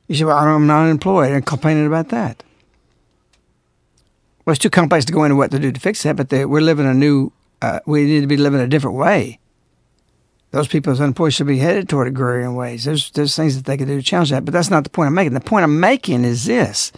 You 0.09 0.17
say, 0.17 0.25
well, 0.25 0.37
I'm 0.37 0.67
not 0.67 0.89
employed 0.89 1.31
and 1.31 1.47
complaining 1.47 1.87
about 1.87 2.09
that. 2.09 2.43
Well, 4.45 4.53
it's 4.53 4.61
too 4.61 4.71
complex 4.71 5.05
to 5.05 5.13
go 5.13 5.23
into 5.23 5.37
what 5.37 5.53
to 5.53 5.59
do 5.61 5.71
to 5.71 5.81
fix 5.81 6.03
that, 6.03 6.17
but 6.17 6.31
they, 6.31 6.45
we're 6.45 6.61
living 6.61 6.87
a 6.87 6.95
new, 6.95 7.31
uh, 7.63 7.79
we 7.87 8.05
need 8.05 8.23
to 8.23 8.27
be 8.27 8.37
living 8.37 8.61
a 8.61 8.67
different 8.67 8.97
way. 8.97 9.39
Those 10.51 10.67
people 10.67 10.93
who's 10.93 11.01
unemployed 11.01 11.33
should 11.33 11.47
be 11.47 11.59
headed 11.59 11.89
toward 11.89 12.09
agrarian 12.09 12.57
ways. 12.57 12.83
There's, 12.83 13.13
there's 13.13 13.37
things 13.37 13.55
that 13.55 13.67
they 13.67 13.77
can 13.77 13.87
do 13.87 13.97
to 13.97 14.03
challenge 14.03 14.31
that, 14.31 14.45
but 14.45 14.53
that's 14.53 14.71
not 14.71 14.83
the 14.83 14.91
point 14.91 15.07
I'm 15.07 15.15
making. 15.15 15.35
The 15.35 15.41
point 15.41 15.63
I'm 15.63 15.79
making 15.79 16.25
is 16.25 16.47
this. 16.47 16.91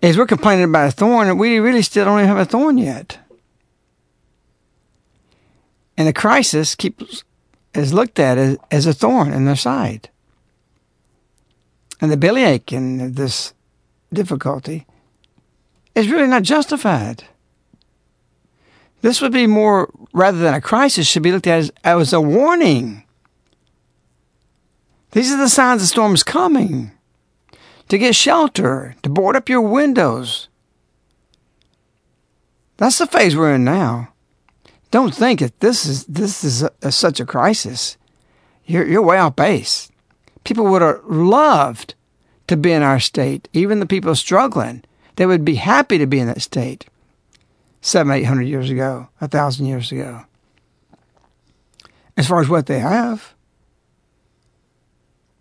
Is 0.00 0.16
we're 0.16 0.26
complaining 0.26 0.66
about 0.66 0.88
a 0.88 0.92
thorn, 0.92 1.28
and 1.28 1.40
we 1.40 1.58
really 1.58 1.82
still 1.82 2.04
don't 2.04 2.18
even 2.18 2.28
have 2.28 2.38
a 2.38 2.44
thorn 2.44 2.78
yet. 2.78 3.18
And 5.96 6.06
the 6.06 6.12
crisis 6.12 6.76
keeps 6.76 7.24
is 7.74 7.92
looked 7.92 8.18
at 8.18 8.38
as, 8.38 8.56
as 8.70 8.86
a 8.86 8.92
thorn 8.92 9.32
in 9.32 9.44
their 9.44 9.56
side 9.56 10.10
and 12.04 12.12
the 12.12 12.16
bellyache 12.16 12.72
and 12.72 13.16
this 13.16 13.54
difficulty 14.12 14.86
is 15.94 16.10
really 16.10 16.26
not 16.26 16.42
justified. 16.42 17.24
This 19.00 19.20
would 19.20 19.32
be 19.32 19.46
more, 19.46 19.90
rather 20.12 20.38
than 20.38 20.54
a 20.54 20.60
crisis, 20.60 21.06
should 21.06 21.22
be 21.22 21.32
looked 21.32 21.46
at 21.46 21.58
as, 21.58 21.72
as 21.82 22.12
a 22.12 22.20
warning. 22.20 23.04
These 25.12 25.32
are 25.32 25.38
the 25.38 25.48
signs 25.48 25.82
the 25.82 25.86
storm 25.86 26.14
is 26.14 26.22
coming. 26.22 26.90
To 27.88 27.98
get 27.98 28.14
shelter, 28.14 28.96
to 29.02 29.10
board 29.10 29.36
up 29.36 29.48
your 29.48 29.60
windows. 29.60 30.48
That's 32.78 32.98
the 32.98 33.06
phase 33.06 33.36
we're 33.36 33.54
in 33.54 33.64
now. 33.64 34.13
Don't 34.94 35.14
think 35.14 35.40
that 35.40 35.58
this 35.58 35.86
is 35.86 36.04
this 36.06 36.44
is 36.44 36.62
a, 36.62 36.70
a, 36.82 36.92
such 36.92 37.18
a 37.18 37.26
crisis. 37.26 37.96
You're 38.64 38.86
you're 38.86 39.02
way 39.02 39.18
off 39.18 39.34
base 39.34 39.90
people 40.44 40.66
would 40.66 40.82
have 40.82 41.02
loved 41.06 41.94
to 42.46 42.56
be 42.56 42.72
in 42.72 42.82
our 42.82 43.00
state, 43.00 43.48
even 43.52 43.80
the 43.80 43.86
people 43.86 44.14
struggling. 44.14 44.84
They 45.16 45.26
would 45.26 45.44
be 45.44 45.56
happy 45.56 45.98
to 45.98 46.06
be 46.06 46.20
in 46.20 46.26
that 46.28 46.42
state 46.42 46.86
seven, 47.80 48.12
eight 48.12 48.24
hundred 48.24 48.44
years 48.44 48.70
ago, 48.70 49.08
a 49.20 49.28
thousand 49.28 49.66
years 49.66 49.90
ago. 49.90 50.24
As 52.16 52.28
far 52.28 52.40
as 52.40 52.48
what 52.48 52.66
they 52.66 52.78
have. 52.78 53.34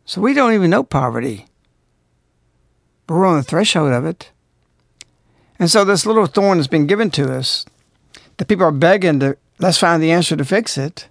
So 0.06 0.22
we 0.22 0.34
don't 0.34 0.54
even 0.54 0.70
know 0.70 0.84
poverty. 0.84 1.46
But 3.06 3.16
we're 3.16 3.26
on 3.26 3.38
the 3.38 3.44
threshold 3.44 3.94
of 3.94 4.06
it. 4.06 4.32
And 5.60 5.70
so 5.70 5.86
this 5.86 6.06
little 6.06 6.26
thorn 6.26 6.58
that's 6.58 6.68
been 6.68 6.88
given 6.88 7.10
to 7.12 7.32
us, 7.32 7.66
that 8.38 8.48
people 8.48 8.66
are 8.66 8.72
begging 8.72 9.20
to 9.20 9.38
let's 9.63 9.78
find 9.78 10.04
the 10.04 10.12
answer 10.12 10.36
to 10.36 10.43
fix 10.43 10.78
it, 10.78 11.08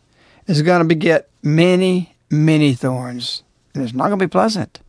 is 0.46 0.60
going 0.60 0.80
to 0.80 0.84
beget 0.86 1.30
many, 1.42 2.14
many 2.30 2.74
thorns. 2.74 3.42
And 3.74 3.82
it's 3.82 3.94
not 3.94 4.08
going 4.08 4.18
to 4.18 4.26
be 4.26 4.30
pleasant. 4.30 4.80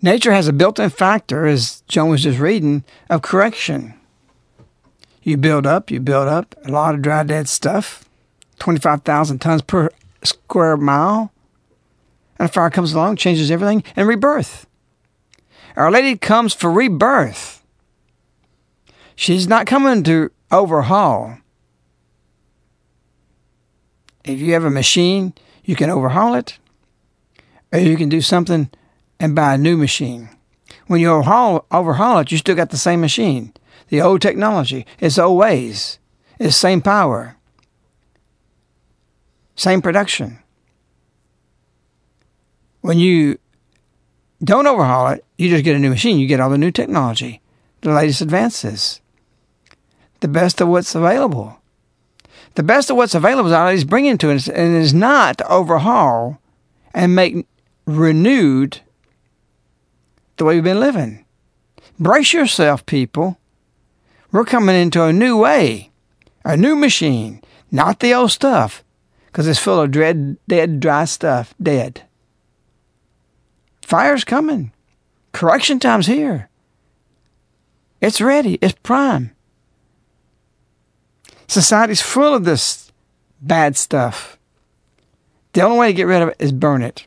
Nature 0.00 0.32
has 0.32 0.48
a 0.48 0.52
built 0.52 0.78
in 0.78 0.88
factor, 0.88 1.46
as 1.46 1.82
Joan 1.88 2.08
was 2.08 2.22
just 2.22 2.38
reading, 2.38 2.84
of 3.10 3.20
correction. 3.20 3.92
You 5.22 5.36
build 5.36 5.66
up, 5.66 5.90
you 5.90 6.00
build 6.00 6.26
up 6.26 6.54
a 6.64 6.70
lot 6.70 6.94
of 6.94 7.02
dry 7.02 7.22
dead 7.22 7.50
stuff, 7.50 8.08
25,000 8.58 9.38
tons 9.38 9.60
per 9.60 9.90
square 10.22 10.78
mile. 10.78 11.32
And 12.38 12.48
a 12.48 12.52
fire 12.52 12.70
comes 12.70 12.94
along, 12.94 13.16
changes 13.16 13.50
everything, 13.50 13.84
and 13.94 14.08
rebirth. 14.08 14.66
Our 15.76 15.90
Lady 15.90 16.16
comes 16.16 16.54
for 16.54 16.70
rebirth. 16.70 17.55
She's 19.16 19.48
not 19.48 19.66
coming 19.66 20.02
to 20.04 20.30
overhaul. 20.52 21.38
If 24.24 24.38
you 24.40 24.52
have 24.52 24.64
a 24.64 24.70
machine, 24.70 25.32
you 25.64 25.74
can 25.74 25.90
overhaul 25.90 26.34
it, 26.34 26.58
or 27.72 27.78
you 27.78 27.96
can 27.96 28.08
do 28.08 28.20
something 28.20 28.70
and 29.18 29.34
buy 29.34 29.54
a 29.54 29.58
new 29.58 29.76
machine. 29.76 30.28
When 30.86 31.00
you 31.00 31.10
overhaul, 31.10 31.64
overhaul 31.72 32.18
it, 32.18 32.30
you 32.30 32.38
still 32.38 32.54
got 32.54 32.70
the 32.70 32.76
same 32.76 33.00
machine, 33.00 33.52
the 33.88 34.00
old 34.00 34.20
technology. 34.20 34.86
It's 35.00 35.18
old 35.18 35.38
ways. 35.38 35.98
It's 36.38 36.56
same 36.56 36.82
power, 36.82 37.36
same 39.54 39.80
production. 39.80 40.38
When 42.82 42.98
you 42.98 43.38
don't 44.44 44.66
overhaul 44.66 45.08
it, 45.08 45.24
you 45.38 45.48
just 45.48 45.64
get 45.64 45.74
a 45.74 45.78
new 45.78 45.88
machine. 45.90 46.18
You 46.18 46.26
get 46.26 46.40
all 46.40 46.50
the 46.50 46.58
new 46.58 46.70
technology, 46.70 47.40
the 47.80 47.90
latest 47.90 48.20
advances, 48.20 49.00
the 50.20 50.28
best 50.28 50.60
of 50.60 50.68
what's 50.68 50.94
available. 50.94 51.60
The 52.54 52.62
best 52.62 52.90
of 52.90 52.96
what's 52.96 53.14
available 53.14 53.48
is 53.50 53.54
always 53.54 53.84
bringing 53.84 54.16
to 54.18 54.32
us, 54.32 54.48
and 54.48 54.76
is 54.76 54.94
not 54.94 55.38
to 55.38 55.48
overhaul 55.48 56.40
and 56.94 57.14
make 57.14 57.46
renewed 57.86 58.80
the 60.36 60.44
way 60.44 60.54
we've 60.54 60.64
been 60.64 60.80
living. 60.80 61.24
Brace 61.98 62.32
yourself, 62.32 62.84
people. 62.86 63.38
We're 64.32 64.44
coming 64.44 64.74
into 64.74 65.02
a 65.04 65.12
new 65.12 65.36
way, 65.36 65.90
a 66.44 66.56
new 66.56 66.76
machine, 66.76 67.42
not 67.70 68.00
the 68.00 68.14
old 68.14 68.32
stuff, 68.32 68.82
because 69.26 69.46
it's 69.46 69.58
full 69.58 69.80
of 69.80 69.90
dread, 69.90 70.38
dead, 70.48 70.80
dry 70.80 71.04
stuff, 71.04 71.54
dead. 71.62 72.02
Fire's 73.82 74.24
coming. 74.24 74.72
Correction 75.32 75.78
time's 75.78 76.06
here. 76.06 76.48
It's 78.00 78.20
ready. 78.20 78.58
It's 78.60 78.74
prime. 78.82 79.35
Society's 81.48 82.02
full 82.02 82.34
of 82.34 82.44
this 82.44 82.90
bad 83.40 83.76
stuff. 83.76 84.38
The 85.52 85.62
only 85.62 85.78
way 85.78 85.86
to 85.88 85.94
get 85.94 86.06
rid 86.06 86.22
of 86.22 86.28
it 86.30 86.36
is 86.38 86.52
burn 86.52 86.82
it. 86.82 87.06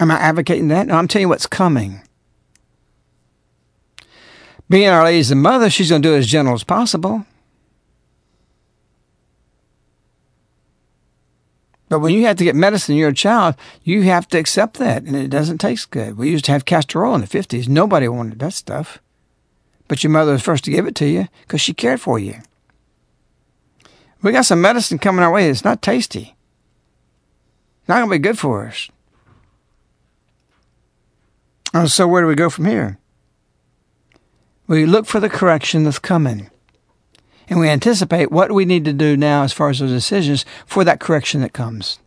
Am 0.00 0.10
I 0.10 0.14
advocating 0.14 0.68
that? 0.68 0.86
No, 0.86 0.96
I'm 0.96 1.06
telling 1.06 1.24
you 1.24 1.28
what's 1.28 1.46
coming. 1.46 2.02
Being 4.68 4.88
Our 4.88 5.04
Lady's 5.04 5.28
the 5.28 5.34
mother, 5.34 5.68
she's 5.68 5.90
going 5.90 6.02
to 6.02 6.08
do 6.08 6.14
it 6.14 6.18
as 6.18 6.26
gentle 6.26 6.54
as 6.54 6.64
possible. 6.64 7.26
But 11.88 12.00
when 12.00 12.14
you 12.14 12.24
have 12.24 12.38
to 12.38 12.44
get 12.44 12.56
medicine, 12.56 12.96
you're 12.96 13.10
a 13.10 13.14
child, 13.14 13.54
you 13.82 14.00
have 14.04 14.26
to 14.28 14.38
accept 14.38 14.78
that, 14.78 15.02
and 15.02 15.14
it 15.14 15.28
doesn't 15.28 15.58
taste 15.58 15.90
good. 15.90 16.16
We 16.16 16.30
used 16.30 16.46
to 16.46 16.52
have 16.52 16.64
castor 16.64 17.04
oil 17.04 17.14
in 17.14 17.20
the 17.20 17.26
50s. 17.26 17.68
Nobody 17.68 18.08
wanted 18.08 18.38
that 18.38 18.54
stuff. 18.54 18.98
But 19.92 20.02
your 20.02 20.10
mother 20.10 20.32
was 20.32 20.40
first 20.40 20.64
to 20.64 20.70
give 20.70 20.86
it 20.86 20.94
to 20.94 21.06
you 21.06 21.28
because 21.42 21.60
she 21.60 21.74
cared 21.74 22.00
for 22.00 22.18
you. 22.18 22.36
We 24.22 24.32
got 24.32 24.46
some 24.46 24.62
medicine 24.62 24.96
coming 24.98 25.22
our 25.22 25.30
way. 25.30 25.50
It's 25.50 25.66
not 25.66 25.82
tasty. 25.82 26.34
Not 27.86 27.96
going 27.98 28.08
to 28.08 28.14
be 28.14 28.18
good 28.18 28.38
for 28.38 28.66
us. 28.66 28.88
Oh, 31.74 31.84
so 31.84 32.08
where 32.08 32.22
do 32.22 32.26
we 32.26 32.34
go 32.34 32.48
from 32.48 32.64
here? 32.64 32.96
We 34.66 34.86
look 34.86 35.04
for 35.04 35.20
the 35.20 35.28
correction 35.28 35.84
that's 35.84 35.98
coming. 35.98 36.50
And 37.50 37.60
we 37.60 37.68
anticipate 37.68 38.32
what 38.32 38.50
we 38.50 38.64
need 38.64 38.86
to 38.86 38.94
do 38.94 39.14
now 39.14 39.42
as 39.42 39.52
far 39.52 39.68
as 39.68 39.80
those 39.80 39.90
decisions 39.90 40.46
for 40.64 40.84
that 40.84 41.00
correction 41.00 41.42
that 41.42 41.52
comes. 41.52 41.98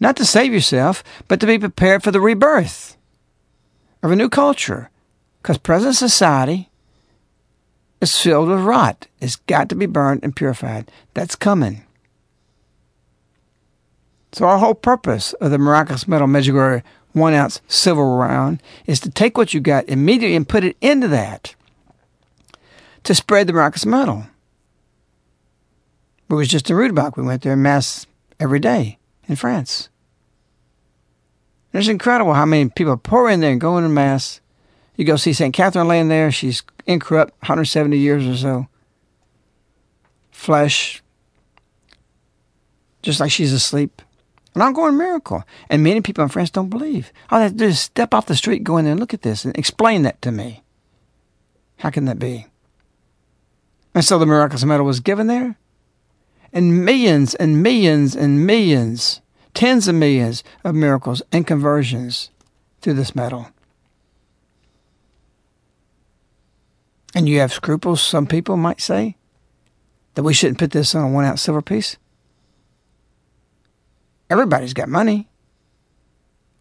Not 0.00 0.16
to 0.16 0.24
save 0.24 0.52
yourself, 0.52 1.04
but 1.28 1.38
to 1.38 1.46
be 1.46 1.56
prepared 1.56 2.02
for 2.02 2.10
the 2.10 2.20
rebirth 2.20 2.96
of 4.02 4.10
a 4.10 4.16
new 4.16 4.28
culture. 4.28 4.90
Because 5.40 5.58
present 5.58 5.94
society 5.94 6.68
is 8.00 8.20
filled 8.20 8.48
with 8.48 8.60
rot. 8.60 9.06
It's 9.20 9.36
got 9.36 9.68
to 9.70 9.74
be 9.74 9.86
burned 9.86 10.22
and 10.22 10.34
purified. 10.34 10.90
That's 11.14 11.36
coming. 11.36 11.84
So 14.32 14.46
our 14.46 14.58
whole 14.58 14.74
purpose 14.74 15.32
of 15.34 15.50
the 15.50 15.58
miraculous 15.58 16.06
medal 16.06 16.28
Medjugorje 16.28 16.82
one 17.12 17.32
ounce 17.32 17.62
silver 17.66 18.06
round 18.06 18.62
is 18.86 19.00
to 19.00 19.10
take 19.10 19.38
what 19.38 19.54
you 19.54 19.60
got 19.60 19.88
immediately 19.88 20.36
and 20.36 20.46
put 20.46 20.64
it 20.64 20.76
into 20.82 21.08
that 21.08 21.54
to 23.04 23.14
spread 23.14 23.46
the 23.46 23.54
miraculous 23.54 23.86
medal. 23.86 24.26
It 26.28 26.34
was 26.34 26.48
just 26.48 26.68
in 26.68 26.76
Rue 26.76 26.88
du 26.88 26.94
Bac. 26.94 27.16
We 27.16 27.22
went 27.22 27.42
there 27.42 27.54
in 27.54 27.62
mass 27.62 28.06
every 28.38 28.58
day 28.58 28.98
in 29.26 29.36
France. 29.36 29.88
It's 31.72 31.88
incredible 31.88 32.34
how 32.34 32.44
many 32.46 32.68
people 32.68 32.96
pour 32.96 33.30
in 33.30 33.40
there 33.40 33.52
and 33.52 33.60
go 33.60 33.78
into 33.78 33.88
mass. 33.88 34.40
You 34.96 35.04
go 35.04 35.16
see 35.16 35.32
St. 35.32 35.54
Catherine 35.54 35.88
laying 35.88 36.08
there. 36.08 36.30
She's 36.30 36.62
incorrupt, 36.86 37.32
170 37.42 37.96
years 37.98 38.26
or 38.26 38.36
so. 38.36 38.66
Flesh, 40.30 41.02
just 43.02 43.20
like 43.20 43.30
she's 43.30 43.52
asleep. 43.52 44.02
An 44.54 44.62
ongoing 44.62 44.96
miracle. 44.96 45.44
And 45.68 45.82
many 45.82 46.00
people 46.00 46.24
in 46.24 46.30
France 46.30 46.50
don't 46.50 46.70
believe. 46.70 47.12
Oh, 47.30 47.36
All 47.36 47.38
they 47.38 47.44
have 47.44 47.52
to 47.52 47.58
do 47.58 47.66
is 47.66 47.78
step 47.78 48.14
off 48.14 48.26
the 48.26 48.34
street, 48.34 48.64
go 48.64 48.78
in 48.78 48.84
there 48.84 48.92
and 48.92 49.00
look 49.00 49.12
at 49.14 49.22
this 49.22 49.44
and 49.44 49.56
explain 49.56 50.02
that 50.02 50.22
to 50.22 50.32
me. 50.32 50.62
How 51.78 51.90
can 51.90 52.06
that 52.06 52.18
be? 52.18 52.46
And 53.94 54.04
so 54.04 54.18
the 54.18 54.26
miraculous 54.26 54.64
Medal 54.64 54.86
was 54.86 55.00
given 55.00 55.26
there. 55.26 55.56
And 56.52 56.84
millions 56.84 57.34
and 57.34 57.62
millions 57.62 58.16
and 58.16 58.46
millions, 58.46 59.20
tens 59.52 59.88
of 59.88 59.94
millions 59.94 60.42
of 60.64 60.74
miracles 60.74 61.22
and 61.32 61.46
conversions 61.46 62.30
through 62.80 62.94
this 62.94 63.14
medal. 63.14 63.48
And 67.16 67.26
you 67.26 67.40
have 67.40 67.50
scruples, 67.50 68.02
some 68.02 68.26
people 68.26 68.58
might 68.58 68.78
say, 68.78 69.16
that 70.14 70.22
we 70.22 70.34
shouldn't 70.34 70.58
put 70.58 70.72
this 70.72 70.94
on 70.94 71.02
a 71.02 71.08
one 71.08 71.24
ounce 71.24 71.40
silver 71.40 71.62
piece? 71.62 71.96
Everybody's 74.28 74.74
got 74.74 74.90
money. 74.90 75.26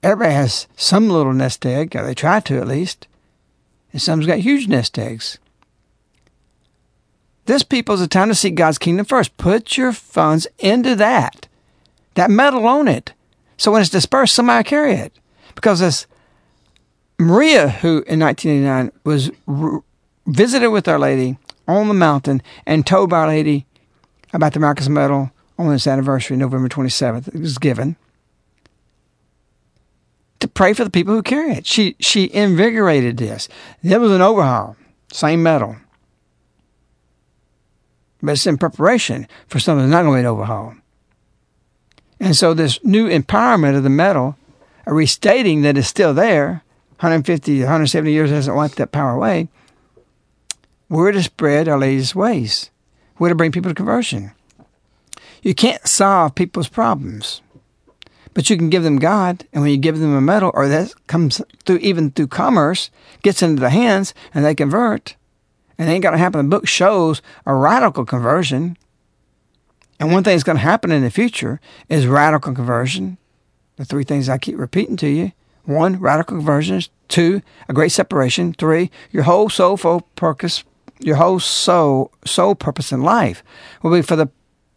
Everybody 0.01 0.33
has 0.33 0.67
some 0.77 1.09
little 1.09 1.33
nest 1.33 1.65
egg, 1.65 1.93
or 1.93 2.05
they 2.05 2.13
try 2.13 2.39
to 2.39 2.57
at 2.57 2.69
least. 2.69 3.05
And 3.91 4.01
some's 4.01 4.27
got 4.27 4.39
huge 4.39 4.69
nest 4.69 4.97
eggs. 4.97 5.39
This 7.47 7.63
people's 7.63 7.99
a 7.99 8.07
time 8.07 8.29
to 8.29 8.35
seek 8.35 8.55
God's 8.55 8.77
kingdom 8.77 9.05
first. 9.05 9.35
Put 9.35 9.75
your 9.75 9.91
funds 9.91 10.47
into 10.59 10.95
that. 10.95 11.49
That 12.13 12.31
medal 12.31 12.65
on 12.65 12.87
it. 12.87 13.11
So 13.57 13.73
when 13.73 13.81
it's 13.81 13.89
dispersed, 13.89 14.33
somebody 14.33 14.63
carry 14.63 14.93
it. 14.93 15.19
Because 15.53 15.81
this 15.81 16.07
Maria, 17.19 17.67
who 17.67 18.05
in 18.07 18.21
1989 18.21 18.93
was 19.03 19.31
visited 20.27 20.69
with 20.69 20.87
Our 20.87 20.99
Lady 20.99 21.37
on 21.67 21.87
the 21.87 21.93
mountain 21.93 22.41
and 22.65 22.85
told 22.85 23.13
Our 23.13 23.27
Lady 23.27 23.65
about 24.33 24.53
the 24.53 24.59
Miraculous 24.59 24.89
Medal 24.89 25.31
on 25.57 25.69
this 25.69 25.87
anniversary, 25.87 26.35
November 26.37 26.67
27th, 26.67 27.29
it 27.29 27.39
was 27.39 27.57
given 27.57 27.95
to 30.39 30.47
pray 30.47 30.73
for 30.73 30.83
the 30.83 30.89
people 30.89 31.13
who 31.13 31.23
carry 31.23 31.53
it. 31.53 31.65
She 31.65 31.95
she 31.99 32.31
invigorated 32.33 33.17
this. 33.17 33.47
There 33.81 33.99
was 33.99 34.11
an 34.11 34.21
overhaul, 34.21 34.75
same 35.11 35.41
medal. 35.41 35.77
but 38.21 38.33
it's 38.33 38.47
in 38.47 38.57
preparation 38.57 39.27
for 39.47 39.59
something 39.59 39.85
that's 39.85 39.91
not 39.91 40.03
going 40.03 40.15
to 40.15 40.23
be 40.23 40.27
an 40.27 40.33
overhaul. 40.33 40.75
And 42.19 42.35
so 42.35 42.53
this 42.53 42.83
new 42.83 43.07
empowerment 43.07 43.77
of 43.77 43.83
the 43.83 43.89
medal, 43.89 44.35
a 44.85 44.93
restating 44.93 45.61
that 45.61 45.77
is 45.77 45.87
still 45.87 46.13
there, 46.13 46.63
150, 46.99 47.59
170 47.59 48.11
years 48.11 48.29
hasn't 48.29 48.55
wiped 48.55 48.77
that 48.77 48.91
power 48.91 49.11
away. 49.11 49.47
We're 50.87 51.11
to 51.11 51.23
spread 51.23 51.67
our 51.67 51.79
Lady's 51.79 52.15
ways. 52.15 52.69
We're 53.17 53.29
to 53.29 53.35
bring 53.35 53.51
people 53.51 53.71
to 53.71 53.75
conversion. 53.75 54.31
You 55.41 55.55
can't 55.55 55.87
solve 55.87 56.35
people's 56.35 56.67
problems, 56.67 57.41
but 58.33 58.49
you 58.49 58.57
can 58.57 58.69
give 58.69 58.83
them 58.83 58.97
God. 58.97 59.45
And 59.53 59.61
when 59.61 59.71
you 59.71 59.77
give 59.77 59.99
them 59.99 60.15
a 60.15 60.21
medal, 60.21 60.51
or 60.53 60.67
that 60.67 60.93
comes 61.07 61.41
through 61.65 61.77
even 61.77 62.11
through 62.11 62.27
commerce, 62.27 62.89
gets 63.23 63.41
into 63.41 63.61
the 63.61 63.69
hands, 63.69 64.13
and 64.33 64.43
they 64.43 64.55
convert. 64.55 65.15
And 65.77 65.89
it 65.89 65.91
ain't 65.91 66.03
going 66.03 66.13
to 66.13 66.19
happen. 66.19 66.45
The 66.45 66.55
book 66.55 66.67
shows 66.67 67.21
a 67.45 67.53
radical 67.53 68.05
conversion. 68.05 68.77
And 69.99 70.11
one 70.11 70.23
thing 70.23 70.33
that's 70.33 70.43
going 70.43 70.57
to 70.57 70.63
happen 70.63 70.91
in 70.91 71.03
the 71.03 71.09
future 71.09 71.59
is 71.89 72.07
radical 72.07 72.53
conversion. 72.53 73.17
The 73.77 73.85
three 73.85 74.03
things 74.03 74.29
I 74.29 74.37
keep 74.37 74.57
repeating 74.57 74.97
to 74.97 75.07
you. 75.07 75.31
One, 75.63 75.99
radical 75.99 76.37
conversion. 76.37 76.81
Two, 77.07 77.41
a 77.67 77.73
great 77.73 77.91
separation. 77.91 78.53
Three, 78.53 78.89
your 79.11 79.23
whole 79.23 79.49
soul 79.49 79.77
for 79.77 80.01
purpose, 80.15 80.63
your 80.99 81.17
whole 81.17 81.39
soul, 81.39 82.11
soul 82.25 82.55
purpose 82.55 82.91
in 82.91 83.01
life 83.01 83.43
will 83.83 83.91
be 83.91 84.01
for 84.01 84.15
the 84.15 84.29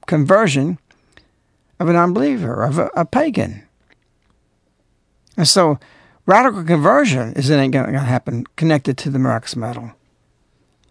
conversion 0.06 0.78
of 1.80 1.88
an 1.88 1.96
unbeliever, 1.96 2.64
of 2.64 2.78
a, 2.78 2.90
a 2.96 3.04
pagan. 3.04 3.62
And 5.36 5.46
so 5.46 5.78
radical 6.26 6.64
conversion 6.64 7.32
is 7.34 7.48
it 7.48 7.56
ain't 7.56 7.72
going 7.72 7.92
to 7.92 8.00
happen 8.00 8.44
connected 8.56 8.98
to 8.98 9.10
the 9.10 9.18
miraculous 9.18 9.56
medal. 9.56 9.92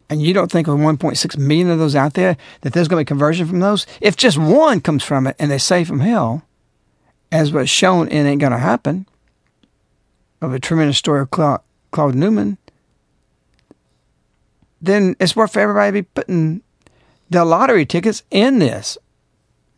and 0.10 0.22
you 0.22 0.34
don't 0.34 0.52
think 0.52 0.68
with 0.68 0.78
1.6 0.78 1.38
million 1.38 1.70
of 1.70 1.80
those 1.80 1.96
out 1.96 2.14
there 2.14 2.38
that 2.62 2.74
there's 2.74 2.88
going 2.88 3.00
to 3.00 3.06
be 3.06 3.08
conversion 3.08 3.46
from 3.46 3.60
those, 3.60 3.86
if 4.00 4.16
just 4.16 4.38
one 4.38 4.80
comes 4.80 5.04
from 5.04 5.28
it 5.28 5.36
and 5.38 5.52
they 5.52 5.58
save 5.58 5.88
from 5.88 6.00
hell, 6.00 6.44
as 7.32 7.52
was 7.52 7.70
shown 7.70 8.08
it 8.08 8.24
ain't 8.24 8.40
going 8.40 8.54
to 8.54 8.58
happen, 8.58 9.06
of 10.42 10.54
a 10.54 10.60
tremendous 10.60 10.98
story 10.98 11.22
of 11.22 11.32
Claude, 11.32 11.62
Claude 11.92 12.16
Newman, 12.16 12.58
then 14.88 15.16
it's 15.20 15.36
worth 15.36 15.54
for 15.54 15.60
everybody 15.60 15.90
to 15.90 16.04
be 16.04 16.10
putting 16.14 16.62
the 17.30 17.46
lottery 17.46 17.86
tickets 17.86 18.24
in 18.32 18.60
this 18.60 18.98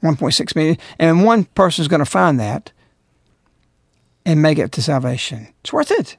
1.6 0.04 0.56
million, 0.56 0.78
and 0.98 1.26
one 1.26 1.46
person's 1.46 1.88
going 1.88 2.00
to 2.00 2.06
find 2.06 2.40
that 2.40 2.72
and 4.26 4.42
make 4.42 4.58
it 4.58 4.72
to 4.74 4.82
salvation. 4.82 5.48
It's 5.62 5.74
worth 5.74 5.92
it. 5.92 6.18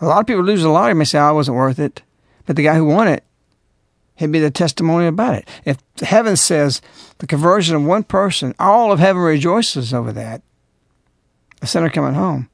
A 0.00 0.06
lot 0.06 0.20
of 0.20 0.26
people 0.26 0.42
lose 0.42 0.62
the 0.62 0.68
lottery 0.68 0.94
may 0.94 1.04
say, 1.04 1.18
oh, 1.18 1.28
I 1.28 1.32
wasn't 1.32 1.56
worth 1.56 1.78
it. 1.78 2.02
But 2.46 2.56
the 2.56 2.62
guy 2.62 2.76
who 2.76 2.84
won 2.84 3.08
it, 3.08 3.24
he'd 4.16 4.32
be 4.32 4.38
the 4.38 4.50
testimony 4.50 5.06
about 5.06 5.34
it. 5.34 5.48
If 5.64 5.78
heaven 6.00 6.36
says 6.36 6.80
the 7.18 7.26
conversion 7.26 7.76
of 7.76 7.84
one 7.84 8.04
person, 8.04 8.54
all 8.58 8.92
of 8.92 9.00
heaven 9.00 9.22
rejoices 9.22 9.92
over 9.92 10.12
that, 10.12 10.42
a 11.60 11.66
sinner 11.66 11.90
coming 11.90 12.14
home, 12.14 12.48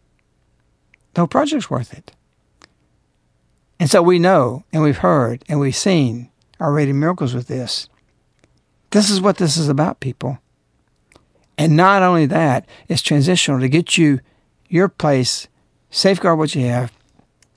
the 1.12 1.20
whole 1.20 1.28
project's 1.28 1.70
worth 1.70 1.92
it. 1.92 2.12
And 3.78 3.90
so 3.90 4.02
we 4.02 4.18
know, 4.18 4.64
and 4.72 4.82
we've 4.82 4.98
heard, 4.98 5.44
and 5.48 5.60
we've 5.60 5.76
seen 5.76 6.30
already 6.60 6.92
miracles 6.92 7.34
with 7.34 7.48
this. 7.48 7.88
This 8.90 9.10
is 9.10 9.20
what 9.20 9.38
this 9.38 9.56
is 9.56 9.68
about, 9.68 10.00
people. 10.00 10.38
And 11.58 11.76
not 11.76 12.02
only 12.02 12.26
that, 12.26 12.66
it's 12.88 13.02
transitional 13.02 13.60
to 13.60 13.68
get 13.68 13.98
you 13.98 14.20
your 14.68 14.88
place, 14.88 15.48
safeguard 15.90 16.38
what 16.38 16.54
you 16.54 16.66
have, 16.66 16.92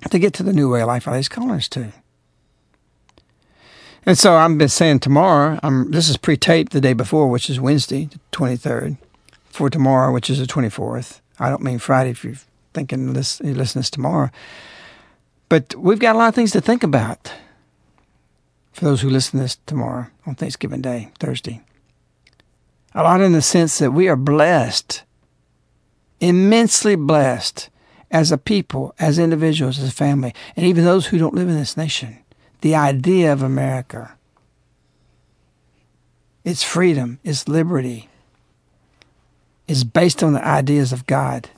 to 0.09 0.19
get 0.19 0.33
to 0.35 0.43
the 0.43 0.53
new 0.53 0.71
way 0.71 0.81
of 0.81 0.87
life 0.87 1.05
He's 1.05 1.29
calling 1.29 1.51
us 1.51 1.67
to. 1.69 1.91
And 4.05 4.17
so 4.17 4.35
I've 4.35 4.57
been 4.57 4.69
saying 4.69 4.99
tomorrow, 4.99 5.59
I'm, 5.63 5.91
this 5.91 6.07
is 6.07 6.15
pre-taped 6.15 6.71
the 6.71 6.79
day 6.79 6.93
before, 6.93 7.27
which 7.27 7.49
is 7.49 7.59
Wednesday, 7.59 8.05
the 8.05 8.19
23rd, 8.31 8.97
for 9.45 9.69
tomorrow, 9.69 10.13
which 10.13 10.29
is 10.29 10.39
the 10.39 10.45
24th. 10.45 11.19
I 11.39 11.49
don't 11.49 11.61
mean 11.61 11.77
Friday 11.77 12.11
if 12.11 12.23
you're 12.23 12.35
thinking 12.73 13.13
this, 13.13 13.41
you 13.43 13.53
listen 13.53 13.79
this 13.79 13.89
tomorrow. 13.89 14.29
But 15.49 15.75
we've 15.75 15.99
got 15.99 16.15
a 16.15 16.19
lot 16.19 16.29
of 16.29 16.35
things 16.35 16.51
to 16.51 16.61
think 16.61 16.83
about 16.83 17.33
for 18.73 18.85
those 18.85 19.01
who 19.01 19.09
listen 19.09 19.39
to 19.39 19.43
this 19.43 19.57
tomorrow 19.65 20.07
on 20.25 20.35
Thanksgiving 20.35 20.81
Day, 20.81 21.09
Thursday. 21.19 21.61
A 22.93 23.03
lot 23.03 23.21
in 23.21 23.31
the 23.31 23.41
sense 23.41 23.77
that 23.79 23.91
we 23.91 24.07
are 24.07 24.15
blessed, 24.15 25.03
immensely 26.19 26.95
blessed 26.95 27.69
as 28.11 28.31
a 28.31 28.37
people, 28.37 28.93
as 28.99 29.19
individuals, 29.19 29.79
as 29.79 29.89
a 29.89 29.91
family, 29.91 30.33
and 30.55 30.65
even 30.65 30.85
those 30.85 31.07
who 31.07 31.17
don't 31.17 31.35
live 31.35 31.49
in 31.49 31.55
this 31.55 31.77
nation. 31.77 32.19
The 32.61 32.75
idea 32.75 33.31
of 33.31 33.41
America, 33.41 34.15
its 36.43 36.63
freedom, 36.63 37.19
its 37.23 37.47
liberty, 37.47 38.09
is 39.67 39.83
based 39.83 40.23
on 40.23 40.33
the 40.33 40.45
ideas 40.45 40.91
of 40.91 41.05
God 41.05 41.49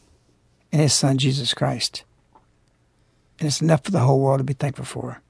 and 0.72 0.82
His 0.82 0.94
Son, 0.94 1.18
Jesus 1.18 1.54
Christ. 1.54 2.04
And 3.40 3.48
it's 3.48 3.62
enough 3.62 3.86
for 3.86 3.92
the 3.92 4.00
whole 4.00 4.20
world 4.20 4.40
to 4.40 4.44
be 4.44 4.54
thankful 4.54 4.86
for. 4.86 5.22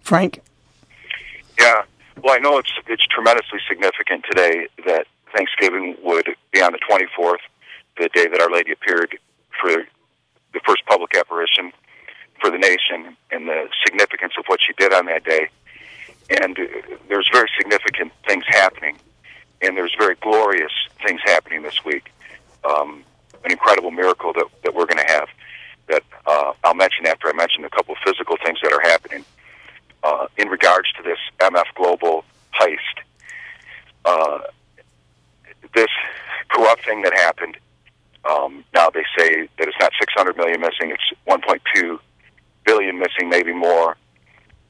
Frank? 0.00 0.40
Yeah. 1.58 1.82
Well, 2.22 2.34
I 2.34 2.38
know 2.38 2.58
it's 2.58 2.72
it's 2.88 3.06
tremendously 3.06 3.60
significant 3.68 4.24
today 4.28 4.66
that 4.86 5.06
Thanksgiving 5.34 5.96
would 6.02 6.34
be 6.52 6.60
on 6.60 6.72
the 6.72 6.78
24th, 6.78 7.38
the 7.98 8.08
day 8.12 8.26
that 8.26 8.40
Our 8.40 8.50
Lady 8.50 8.72
appeared 8.72 9.18
for 9.60 9.84
the 10.52 10.60
first 10.66 10.84
public 10.86 11.16
apparition 11.16 11.72
for 12.40 12.50
the 12.50 12.58
nation 12.58 13.16
and 13.30 13.48
the 13.48 13.68
significance 13.84 14.32
of 14.38 14.44
what 14.46 14.60
she 14.66 14.72
did 14.74 14.92
on 14.92 15.06
that 15.06 15.24
day. 15.24 15.48
And 16.40 16.56
there's 17.08 17.28
very 17.32 17.48
significant 17.56 18.12
things 18.26 18.44
happening, 18.48 18.96
and 19.62 19.76
there's 19.76 19.94
very 19.98 20.14
glorious 20.16 20.72
things 21.06 21.20
happening 21.24 21.62
this 21.62 21.84
week. 21.84 22.12
Um, 22.64 23.04
an 23.44 23.52
incredible 23.52 23.90
miracle 23.90 24.32
that, 24.32 24.46
that 24.64 24.74
we're 24.74 24.86
going 24.86 25.04
to 25.04 25.12
have 25.12 25.28
that 25.88 26.02
uh, 26.26 26.52
I'll 26.64 26.74
mention 26.74 27.06
after 27.06 27.28
I 27.28 27.32
mention 27.32 27.64
a 27.64 27.70
couple 27.70 27.94
of 27.94 27.98
physical 28.04 28.36
things 28.44 28.58
that 28.62 28.72
are 28.72 28.80
happening 28.80 29.24
uh, 30.02 30.26
in 30.36 30.48
regards 30.48 30.92
to 30.96 31.02
this 31.02 31.18
MF 31.38 31.66
Global 31.74 32.24
heist. 32.58 32.78
Uh, 34.04 34.38
this 35.74 35.88
corrupt 36.48 36.84
thing 36.84 37.02
that 37.02 37.12
happened 37.14 37.58
um, 38.28 38.64
now 38.74 38.90
they 38.90 39.04
say 39.16 39.48
that 39.58 39.68
it's 39.68 39.76
not 39.80 39.92
600 39.98 40.36
million 40.36 40.60
missing; 40.60 40.90
it's 40.90 41.12
1.2 41.26 41.98
billion 42.64 42.98
missing, 42.98 43.28
maybe 43.28 43.52
more. 43.52 43.96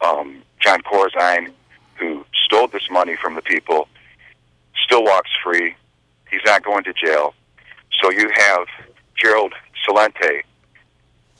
Um, 0.00 0.42
Jon 0.61 0.81
Corzine, 0.83 1.52
who 1.96 2.24
stole 2.46 2.68
this 2.68 2.88
money 2.90 3.16
from 3.16 3.35
the 3.35 3.42
people, 3.42 3.88
still 4.85 5.02
walks 5.02 5.31
free. 5.42 5.74
He's 6.31 6.40
not 6.44 6.62
going 6.62 6.85
to 6.85 6.92
jail. 6.92 7.35
So 8.00 8.11
you 8.11 8.31
have 8.35 8.66
Gerald 9.20 9.54
Celente, 9.87 10.42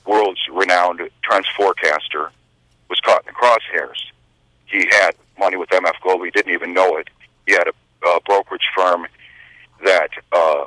world's 0.05 0.41
renowned 0.51 1.01
trends 1.21 1.47
forecaster, 1.55 2.31
was 2.89 2.99
caught 3.01 3.25
in 3.25 3.33
the 3.33 3.39
crosshairs. 3.39 3.97
He 4.65 4.87
had 4.91 5.11
money 5.37 5.57
with 5.57 5.69
MF 5.69 5.99
Global. 6.01 6.25
He 6.25 6.31
didn't 6.31 6.53
even 6.53 6.73
know 6.73 6.97
it. 6.97 7.09
He 7.45 7.53
had 7.53 7.67
a, 7.67 8.07
a 8.07 8.21
brokerage 8.21 8.67
firm 8.75 9.07
that 9.83 10.09
uh, 10.31 10.65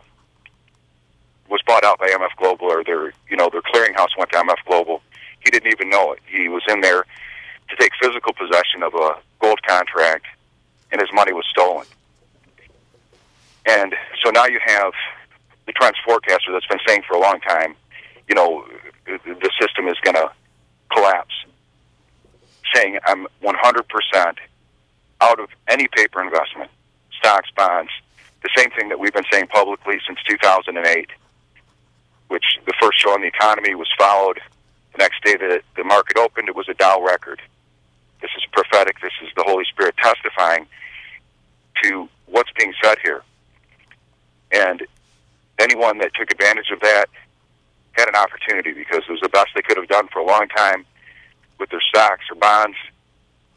was 1.48 1.60
bought 1.66 1.84
out 1.84 1.98
by 1.98 2.08
MF 2.08 2.36
Global, 2.38 2.66
or 2.66 2.82
their 2.82 3.12
you 3.28 3.36
know 3.36 3.48
their 3.50 3.62
clearinghouse 3.62 4.16
went 4.18 4.30
to 4.32 4.38
MF 4.38 4.64
Global. 4.66 5.02
He 5.44 5.50
didn't 5.50 5.72
even 5.72 5.90
know 5.90 6.12
it. 6.12 6.20
He 6.26 6.48
was 6.48 6.62
in 6.68 6.80
there 6.80 7.04
to 7.68 7.76
take 7.76 7.92
physical 8.00 8.32
possession 8.32 8.82
of 8.82 8.94
a 8.94 9.16
gold 9.40 9.62
contract, 9.66 10.26
and 10.90 11.00
his 11.00 11.10
money 11.12 11.32
was 11.32 11.44
stolen. 11.50 11.86
And 13.66 13.94
so 14.24 14.30
now 14.30 14.46
you 14.46 14.60
have 14.64 14.92
the 15.66 15.72
trends 15.72 15.96
forecaster 16.04 16.52
that's 16.52 16.66
been 16.66 16.80
saying 16.86 17.02
for 17.06 17.14
a 17.14 17.20
long 17.20 17.40
time, 17.40 17.74
you 18.28 18.34
know, 18.34 18.64
the 19.06 19.50
system 19.60 19.88
is 19.88 19.96
going 20.02 20.14
to 20.14 20.30
collapse, 20.94 21.34
saying 22.74 22.98
I'm 23.06 23.26
100% 23.42 24.34
out 25.20 25.40
of 25.40 25.48
any 25.68 25.88
paper 25.88 26.22
investment, 26.22 26.70
stocks, 27.18 27.50
bonds, 27.56 27.90
the 28.42 28.50
same 28.56 28.70
thing 28.70 28.88
that 28.88 28.98
we've 28.98 29.12
been 29.12 29.24
saying 29.30 29.46
publicly 29.46 29.98
since 30.06 30.18
2008 30.28 31.10
which 32.32 32.58
the 32.64 32.72
first 32.80 32.98
show 32.98 33.10
on 33.10 33.20
the 33.20 33.26
economy 33.26 33.74
was 33.74 33.88
followed. 33.98 34.40
The 34.92 34.98
next 34.98 35.22
day 35.22 35.36
that 35.36 35.60
the 35.76 35.84
market 35.84 36.16
opened, 36.16 36.48
it 36.48 36.56
was 36.56 36.66
a 36.66 36.72
Dow 36.72 37.04
record. 37.04 37.42
This 38.22 38.30
is 38.38 38.42
prophetic. 38.50 39.02
This 39.02 39.12
is 39.22 39.28
the 39.36 39.42
Holy 39.46 39.66
Spirit 39.66 39.94
testifying 39.98 40.66
to 41.82 42.08
what's 42.24 42.50
being 42.58 42.72
said 42.82 42.96
here. 43.04 43.22
And 44.50 44.82
anyone 45.58 45.98
that 45.98 46.14
took 46.14 46.30
advantage 46.30 46.70
of 46.72 46.80
that 46.80 47.10
had 47.92 48.08
an 48.08 48.16
opportunity 48.16 48.72
because 48.72 49.02
it 49.08 49.12
was 49.12 49.20
the 49.20 49.28
best 49.28 49.48
they 49.54 49.62
could 49.62 49.76
have 49.76 49.88
done 49.88 50.08
for 50.08 50.20
a 50.20 50.26
long 50.26 50.48
time 50.48 50.84
with 51.58 51.70
their 51.70 51.80
stocks 51.80 52.24
or 52.30 52.36
bonds, 52.36 52.76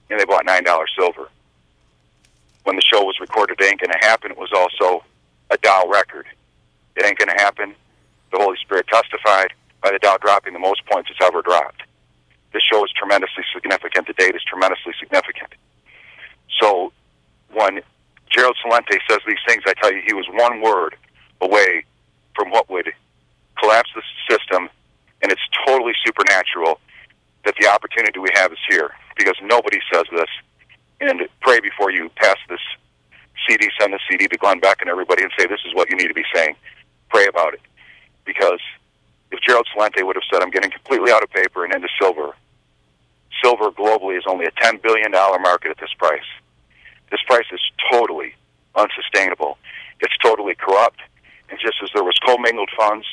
and 0.09 0.19
they 0.19 0.25
bought 0.25 0.45
$9 0.45 0.85
silver. 0.97 1.29
When 2.63 2.75
the 2.75 2.81
show 2.81 3.03
was 3.03 3.19
recorded, 3.19 3.59
it 3.59 3.65
ain't 3.65 3.79
going 3.79 3.91
to 3.91 4.05
happen. 4.05 4.31
It 4.31 4.37
was 4.37 4.51
also 4.53 5.03
a 5.49 5.57
Dow 5.57 5.85
record. 5.87 6.25
It 6.95 7.05
ain't 7.05 7.17
going 7.17 7.35
to 7.35 7.43
happen 7.43 7.75
the 8.31 8.37
Holy 8.37 8.57
Spirit 8.57 8.87
testified 8.87 9.53
by 9.81 9.91
the 9.91 9.99
Dow 9.99 10.17
dropping 10.17 10.53
the 10.53 10.59
most 10.59 10.85
points 10.85 11.09
it's 11.09 11.19
ever 11.21 11.41
dropped. 11.41 11.83
This 12.53 12.63
show 12.63 12.83
is 12.83 12.91
tremendously 12.91 13.43
significant. 13.53 14.07
The 14.07 14.13
date 14.13 14.35
is 14.35 14.43
tremendously 14.43 14.93
significant. 14.99 15.53
So 16.59 16.91
when 17.51 17.81
Gerald 18.29 18.57
Celente 18.63 18.97
says 19.09 19.19
these 19.27 19.39
things, 19.47 19.63
I 19.65 19.73
tell 19.73 19.93
you, 19.93 20.01
he 20.05 20.13
was 20.13 20.25
one 20.31 20.61
word 20.61 20.95
away 21.41 21.85
from 22.35 22.49
what 22.51 22.69
would 22.69 22.93
collapse 23.61 23.89
the 23.95 24.01
system, 24.29 24.69
and 25.21 25.31
it's 25.31 25.41
totally 25.65 25.93
supernatural 26.05 26.79
that 27.45 27.55
the 27.59 27.67
opportunity 27.67 28.19
we 28.19 28.29
have 28.33 28.51
is 28.51 28.59
here 28.69 28.91
because 29.17 29.35
nobody 29.41 29.79
says 29.93 30.05
this. 30.11 30.29
And 31.01 31.27
pray 31.41 31.59
before 31.59 31.91
you 31.91 32.09
pass 32.15 32.37
this 32.49 32.59
CD, 33.47 33.69
send 33.79 33.93
the 33.93 33.99
CD 34.09 34.27
to 34.27 34.37
Glenn 34.37 34.59
Beck 34.59 34.81
and 34.81 34.89
everybody 34.89 35.23
and 35.23 35.31
say, 35.37 35.45
this 35.45 35.59
is 35.65 35.73
what 35.73 35.89
you 35.89 35.97
need 35.97 36.07
to 36.07 36.13
be 36.13 36.25
saying. 36.33 36.55
Pray 37.09 37.27
about 37.27 37.53
it 37.53 37.61
because 38.25 38.59
if 39.31 39.39
Gerald 39.41 39.67
Celente 39.75 40.05
would 40.05 40.15
have 40.15 40.23
said, 40.31 40.41
I'm 40.41 40.49
getting 40.49 40.71
completely 40.71 41.11
out 41.11 41.23
of 41.23 41.29
paper 41.29 41.63
and 41.63 41.73
into 41.73 41.87
silver, 41.99 42.33
silver 43.43 43.71
globally 43.71 44.17
is 44.17 44.23
only 44.27 44.45
a 44.45 44.51
$10 44.51 44.81
billion 44.81 45.11
market 45.11 45.71
at 45.71 45.77
this 45.77 45.93
price. 45.97 46.25
This 47.11 47.21
price 47.27 47.45
is 47.51 47.61
totally 47.91 48.33
unsustainable. 48.75 49.57
It's 49.99 50.17
totally 50.23 50.55
corrupt. 50.55 50.99
And 51.49 51.59
just 51.59 51.75
as 51.83 51.89
there 51.93 52.03
was 52.03 52.17
commingled 52.25 52.69
funds 52.75 53.05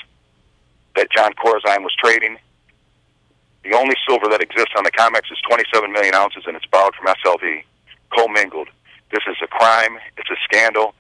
that 0.96 1.10
Jon 1.10 1.32
Corzine 1.34 1.82
was 1.82 1.94
trading, 1.98 2.38
the 3.64 3.74
only 3.74 3.94
silver 4.06 4.28
that 4.28 4.42
exists 4.42 4.74
on 4.76 4.84
the 4.84 4.90
COMEX 4.90 5.30
is 5.30 5.38
27 5.48 5.92
million 5.92 6.14
ounces, 6.14 6.44
and 6.46 6.56
it's 6.56 6.66
borrowed 6.66 6.94
from 6.94 7.06
SLV, 7.06 7.62
commingled. 8.12 8.68
This 9.10 9.22
is 9.28 9.36
a 9.42 9.46
crime. 9.46 9.98
It's 10.16 10.30
a 10.30 10.36
scandal. 10.44 10.94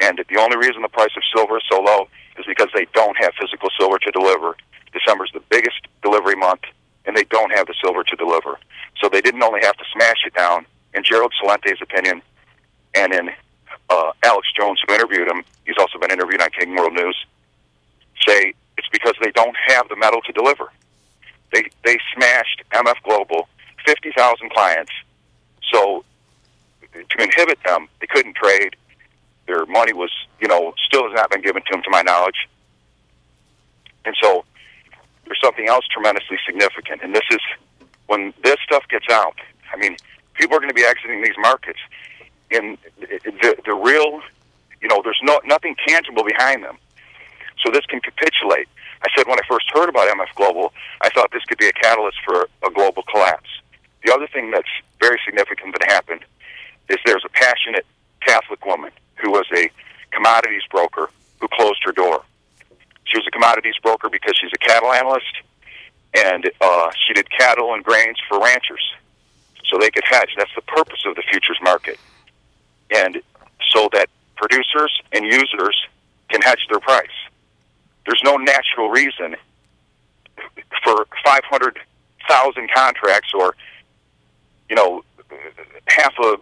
And 0.00 0.18
the 0.28 0.40
only 0.40 0.56
reason 0.56 0.82
the 0.82 0.88
price 0.88 1.14
of 1.16 1.22
silver 1.34 1.58
is 1.58 1.62
so 1.70 1.80
low 1.80 2.08
is 2.38 2.46
because 2.46 2.68
they 2.74 2.86
don't 2.92 3.16
have 3.18 3.32
physical 3.40 3.68
silver 3.78 3.98
to 3.98 4.10
deliver. 4.10 4.56
December 4.92 5.24
is 5.24 5.30
the 5.32 5.42
biggest 5.48 5.86
delivery 6.02 6.34
month 6.34 6.62
and 7.04 7.16
they 7.16 7.24
don't 7.24 7.52
have 7.52 7.66
the 7.66 7.74
silver 7.82 8.02
to 8.04 8.16
deliver. 8.16 8.58
So 9.00 9.08
they 9.08 9.20
didn't 9.20 9.42
only 9.42 9.60
have 9.62 9.76
to 9.76 9.84
smash 9.92 10.24
it 10.26 10.34
down, 10.34 10.66
in 10.94 11.02
Gerald 11.04 11.32
Celente's 11.42 11.80
opinion, 11.80 12.22
and 12.94 13.12
in 13.12 13.30
uh, 13.90 14.12
Alex 14.24 14.48
Jones, 14.56 14.80
who 14.86 14.94
interviewed 14.94 15.28
him, 15.28 15.42
he's 15.64 15.76
also 15.78 15.98
been 15.98 16.10
interviewed 16.10 16.42
on 16.42 16.50
King 16.50 16.76
World 16.76 16.92
News, 16.92 17.16
say 18.26 18.54
because 18.92 19.14
they 19.22 19.30
don't 19.32 19.56
have 19.68 19.88
the 19.88 19.96
metal 19.96 20.20
to 20.22 20.32
deliver. 20.32 20.70
They 21.52 21.64
they 21.84 21.98
smashed 22.14 22.62
MF 22.72 23.02
Global, 23.02 23.48
fifty 23.84 24.12
thousand 24.16 24.50
clients. 24.50 24.92
So 25.72 26.04
to 26.92 27.22
inhibit 27.22 27.58
them, 27.64 27.88
they 28.00 28.06
couldn't 28.06 28.36
trade. 28.36 28.76
Their 29.46 29.66
money 29.66 29.92
was, 29.92 30.10
you 30.40 30.48
know, 30.48 30.74
still 30.86 31.04
has 31.08 31.14
not 31.14 31.30
been 31.30 31.42
given 31.42 31.62
to 31.62 31.68
them, 31.72 31.82
to 31.82 31.90
my 31.90 32.02
knowledge. 32.02 32.48
And 34.04 34.14
so 34.22 34.44
there's 35.24 35.40
something 35.42 35.68
else 35.68 35.86
tremendously 35.90 36.38
significant, 36.46 37.02
and 37.02 37.14
this 37.14 37.24
is 37.30 37.40
when 38.06 38.34
this 38.44 38.56
stuff 38.64 38.84
gets 38.88 39.06
out. 39.10 39.36
I 39.72 39.76
mean, 39.76 39.96
people 40.34 40.56
are 40.56 40.60
going 40.60 40.70
to 40.70 40.74
be 40.74 40.84
exiting 40.84 41.22
these 41.22 41.36
markets, 41.38 41.78
and 42.50 42.76
the 43.00 43.56
the 43.64 43.74
real, 43.74 44.20
you 44.80 44.88
know, 44.88 45.00
there's 45.02 45.20
no 45.22 45.40
nothing 45.44 45.76
tangible 45.86 46.24
behind 46.24 46.62
them. 46.62 46.76
So 47.64 47.70
this 47.70 47.86
can 47.86 48.00
capitulate. 48.00 48.68
I 49.02 49.08
said 49.16 49.26
when 49.26 49.38
I 49.38 49.46
first 49.48 49.66
heard 49.72 49.88
about 49.88 50.08
MF 50.08 50.34
Global, 50.36 50.72
I 51.00 51.08
thought 51.10 51.30
this 51.32 51.44
could 51.44 51.58
be 51.58 51.68
a 51.68 51.72
catalyst 51.72 52.18
for 52.24 52.48
a 52.64 52.70
global 52.70 53.02
collapse. 53.02 53.48
The 54.04 54.12
other 54.12 54.26
thing 54.28 54.50
that's 54.50 54.68
very 55.00 55.18
significant 55.24 55.76
that 55.78 55.90
happened 55.90 56.24
is 56.88 56.98
there's 57.04 57.24
a 57.24 57.28
passionate 57.28 57.86
Catholic 58.24 58.64
woman 58.64 58.92
who 59.16 59.30
was 59.30 59.46
a 59.54 59.70
commodities 60.12 60.62
broker 60.70 61.10
who 61.40 61.48
closed 61.48 61.80
her 61.84 61.92
door. 61.92 62.22
She 63.04 63.18
was 63.18 63.26
a 63.26 63.30
commodities 63.30 63.74
broker 63.82 64.08
because 64.08 64.34
she's 64.40 64.52
a 64.54 64.58
cattle 64.58 64.92
analyst, 64.92 65.42
and 66.14 66.50
uh, 66.60 66.90
she 67.06 67.14
did 67.14 67.28
cattle 67.30 67.74
and 67.74 67.82
grains 67.82 68.16
for 68.28 68.38
ranchers, 68.40 68.94
so 69.64 69.78
they 69.78 69.90
could 69.90 70.04
hedge. 70.06 70.30
That's 70.36 70.54
the 70.54 70.62
purpose 70.62 71.04
of 71.06 71.16
the 71.16 71.22
futures 71.22 71.58
market, 71.62 71.98
and 72.94 73.20
so 73.70 73.88
that 73.92 74.08
producers 74.36 75.00
and 75.12 75.24
users 75.24 75.76
can 76.28 76.42
hedge 76.42 76.66
their 76.70 76.80
price. 76.80 77.08
There's 78.06 78.22
no 78.24 78.36
natural 78.36 78.90
reason 78.90 79.36
for 80.82 81.06
500,000 81.24 82.70
contracts 82.74 83.32
or, 83.34 83.54
you 84.68 84.76
know, 84.76 85.04
half 85.86 86.14
a, 86.18 86.36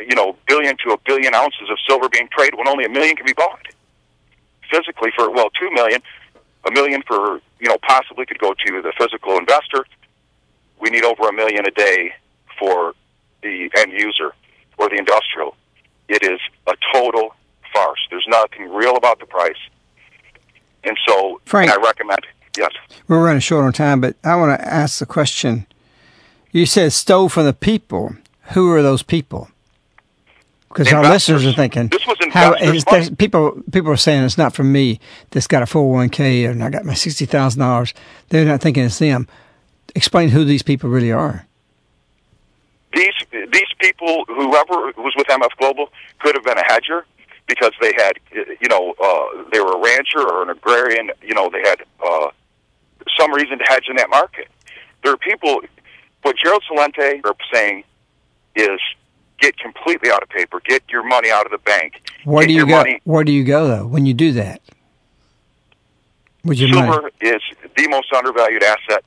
you 0.00 0.14
know, 0.14 0.36
billion 0.46 0.76
to 0.84 0.92
a 0.92 0.98
billion 1.06 1.34
ounces 1.34 1.70
of 1.70 1.78
silver 1.86 2.08
being 2.08 2.28
traded 2.28 2.58
when 2.58 2.68
only 2.68 2.84
a 2.84 2.88
million 2.88 3.16
can 3.16 3.26
be 3.26 3.32
bought. 3.32 3.66
Physically 4.70 5.10
for, 5.16 5.30
well, 5.30 5.48
two 5.58 5.70
million, 5.70 6.02
a 6.66 6.70
million 6.70 7.02
for, 7.06 7.40
you 7.60 7.68
know, 7.68 7.78
possibly 7.82 8.26
could 8.26 8.38
go 8.38 8.54
to 8.66 8.82
the 8.82 8.92
physical 8.98 9.38
investor. 9.38 9.86
We 10.80 10.90
need 10.90 11.04
over 11.04 11.28
a 11.28 11.32
million 11.32 11.66
a 11.66 11.70
day 11.70 12.12
for 12.58 12.94
the 13.42 13.70
end 13.76 13.92
user 13.92 14.32
or 14.78 14.88
the 14.88 14.96
industrial. 14.96 15.56
It 16.08 16.22
is 16.22 16.40
a 16.66 16.74
total 16.92 17.34
farce. 17.72 18.00
There's 18.10 18.26
nothing 18.28 18.72
real 18.72 18.96
about 18.96 19.20
the 19.20 19.26
price. 19.26 19.56
And 20.84 20.96
so 21.06 21.40
Frank, 21.44 21.70
I 21.70 21.76
recommend, 21.76 22.20
yes. 22.56 22.70
We're 23.08 23.24
running 23.24 23.40
short 23.40 23.64
on 23.64 23.72
time, 23.72 24.00
but 24.00 24.16
I 24.24 24.36
want 24.36 24.58
to 24.60 24.66
ask 24.66 24.98
the 24.98 25.06
question. 25.06 25.66
You 26.50 26.66
said 26.66 26.92
stole 26.92 27.28
from 27.28 27.46
the 27.46 27.52
people. 27.52 28.16
Who 28.52 28.70
are 28.72 28.82
those 28.82 29.02
people? 29.02 29.48
Because 30.68 30.92
our 30.92 31.02
listeners 31.02 31.46
are 31.46 31.52
thinking, 31.52 31.88
This 31.88 32.06
was 32.06 32.16
how 32.30 32.54
there, 32.54 33.10
people 33.10 33.62
people 33.70 33.90
are 33.90 33.96
saying 33.96 34.24
it's 34.24 34.38
not 34.38 34.54
for 34.54 34.64
me. 34.64 35.00
That's 35.30 35.46
got 35.46 35.62
a 35.62 35.66
four 35.66 35.82
hundred 35.82 35.96
one 35.96 36.08
k 36.10 36.44
and 36.46 36.64
I 36.64 36.70
got 36.70 36.84
my 36.84 36.94
sixty 36.94 37.26
thousand 37.26 37.60
dollars. 37.60 37.92
They're 38.30 38.44
not 38.46 38.60
thinking 38.62 38.84
it's 38.84 38.98
them. 38.98 39.28
Explain 39.94 40.30
who 40.30 40.44
these 40.44 40.62
people 40.62 40.88
really 40.88 41.12
are. 41.12 41.46
these 42.94 43.12
these 43.50 43.68
people, 43.80 44.24
whoever 44.28 44.92
was 44.96 45.14
with 45.16 45.26
MF 45.26 45.56
Global, 45.58 45.90
could 46.20 46.34
have 46.34 46.44
been 46.44 46.58
a 46.58 46.64
hedger 46.64 47.04
because 47.46 47.72
they 47.80 47.92
had, 47.96 48.14
you 48.32 48.68
know, 48.68 48.94
uh, 49.02 49.44
they 49.52 49.60
were 49.60 49.74
a 49.74 49.80
rancher 49.80 50.20
or 50.20 50.42
an 50.42 50.50
agrarian. 50.50 51.10
You 51.22 51.34
know, 51.34 51.50
they 51.50 51.60
had 51.60 51.82
uh, 52.04 52.30
some 53.18 53.32
reason 53.32 53.58
to 53.58 53.64
hedge 53.68 53.86
in 53.88 53.96
that 53.96 54.10
market. 54.10 54.48
There 55.02 55.12
are 55.12 55.16
people. 55.16 55.60
What 56.22 56.36
Gerald 56.42 56.62
Celente 56.70 57.24
are 57.24 57.34
saying 57.52 57.82
is 58.54 58.78
get 59.40 59.58
completely 59.58 60.10
out 60.10 60.22
of 60.22 60.28
paper, 60.28 60.60
get 60.64 60.82
your 60.88 61.02
money 61.02 61.30
out 61.30 61.44
of 61.44 61.50
the 61.52 61.58
bank. 61.58 62.00
Where 62.24 62.42
get 62.42 62.48
do 62.48 62.54
you 62.54 62.66
go? 62.66 62.76
Money. 62.76 63.00
Where 63.04 63.24
do 63.24 63.32
you 63.32 63.44
go 63.44 63.66
though 63.66 63.86
when 63.86 64.06
you 64.06 64.14
do 64.14 64.32
that? 64.32 64.62
With 66.44 66.58
your 66.58 66.70
money, 66.70 66.92
Silver 66.92 67.10
is 67.20 67.42
the 67.76 67.88
most 67.88 68.12
undervalued 68.12 68.62
asset 68.62 69.04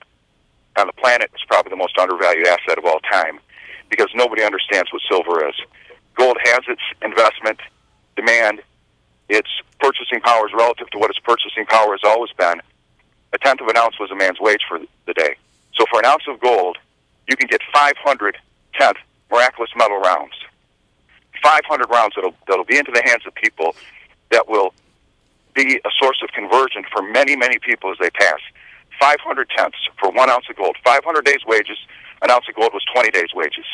on 0.78 0.88
the 0.88 0.94
planet. 0.94 1.30
It's 1.34 1.44
probably 1.46 1.70
the 1.70 1.78
most 1.78 1.98
undervalued 1.98 2.48
asset 2.48 2.78
of 2.78 2.86
all 2.86 3.00
time 3.12 3.40
because 3.90 4.08
nobody 4.16 4.44
understands 4.44 4.92
what 4.92 5.02
silver 5.10 5.48
is. 5.48 5.56
Gold 6.16 6.38
has 6.44 6.62
its 6.68 6.82
investment 7.02 7.60
demand, 8.16 8.62
its 9.30 9.50
purchasing 9.80 10.22
power 10.22 10.48
is 10.48 10.54
relative 10.54 10.90
to 10.92 10.98
what 10.98 11.10
its 11.10 11.20
purchasing 11.20 11.66
power 11.66 11.92
has 11.92 12.02
always 12.04 12.32
been. 12.34 12.62
A 13.34 13.38
tenth 13.38 13.62
of 13.62 13.68
an 13.68 13.78
ounce 13.78 14.00
was 14.00 14.12
a 14.12 14.16
man's 14.16 14.40
wage 14.40 14.62
for 14.68 14.80
the 15.06 15.14
day. 15.14 15.36
So 15.74 15.86
for 15.90 16.00
an 16.00 16.06
ounce 16.06 16.24
of 16.28 16.40
gold, 16.40 16.78
you 17.28 17.36
can 17.36 17.48
get 17.48 17.62
500 17.74 18.38
tenth 18.74 18.98
miraculous 19.32 19.72
medal 19.76 20.00
rounds. 20.00 20.34
500 21.44 21.90
rounds 21.90 22.14
that'll, 22.16 22.34
that'll 22.48 22.66
be 22.66 22.78
into 22.78 22.92
the 22.92 23.04
hands 23.06 23.24
of 23.28 23.36
people 23.36 23.76
that 24.32 24.48
will 24.48 24.74
be 25.54 25.80
a 25.84 25.90
source 26.00 26.22
of 26.24 26.30
conversion 26.32 26.84
for 26.92 27.02
many, 27.02 27.36
many 27.36 27.60
people 27.60 27.92
as 27.92 27.98
they 28.00 28.10
pass. 28.10 28.40
500 29.00 29.50
tenths 29.50 29.78
for 30.00 30.12
one 30.12 30.30
ounce 30.30 30.46
of 30.50 30.56
gold. 30.56 30.78
500 30.84 31.26
days' 31.26 31.46
wages. 31.46 31.78
An 32.22 32.32
ounce 32.32 32.46
of 32.48 32.56
gold 32.56 32.72
was 32.74 32.84
20 32.94 33.12
days' 33.12 33.34
wages. 33.34 33.66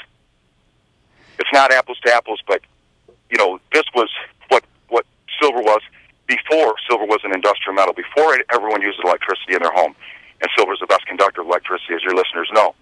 It's 1.40 1.50
not 1.54 1.72
apples 1.72 2.00
to 2.06 2.14
apples, 2.14 2.42
but 2.48 2.62
you 3.32 3.38
know 3.38 3.60
this 3.74 3.86
was 3.96 4.10
what 4.50 4.64
what 4.90 5.06
silver 5.42 5.62
was 5.62 5.82
before 6.28 6.76
silver 6.88 7.06
was 7.06 7.22
an 7.24 7.34
industrial 7.34 7.74
metal. 7.74 7.94
Before 7.94 8.36
it, 8.36 8.46
everyone 8.54 8.82
used 8.82 9.00
electricity 9.04 9.54
in 9.54 9.62
their 9.62 9.72
home, 9.72 9.96
and 10.42 10.50
silver 10.56 10.74
is 10.74 10.80
the 10.80 10.88
best 10.88 11.06
conductor 11.08 11.42
of 11.42 11.48
electricity, 11.48 11.96
as 11.96 12.04
your 12.04 12.14
listeners 12.14 12.50
know. 12.54 12.76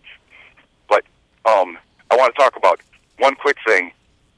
But 0.88 1.04
um, 1.46 1.78
I 2.12 2.18
want 2.18 2.36
to 2.36 2.42
talk 2.42 2.58
about 2.58 2.82
one 3.18 3.36
quick 3.36 3.58
thing 3.66 3.92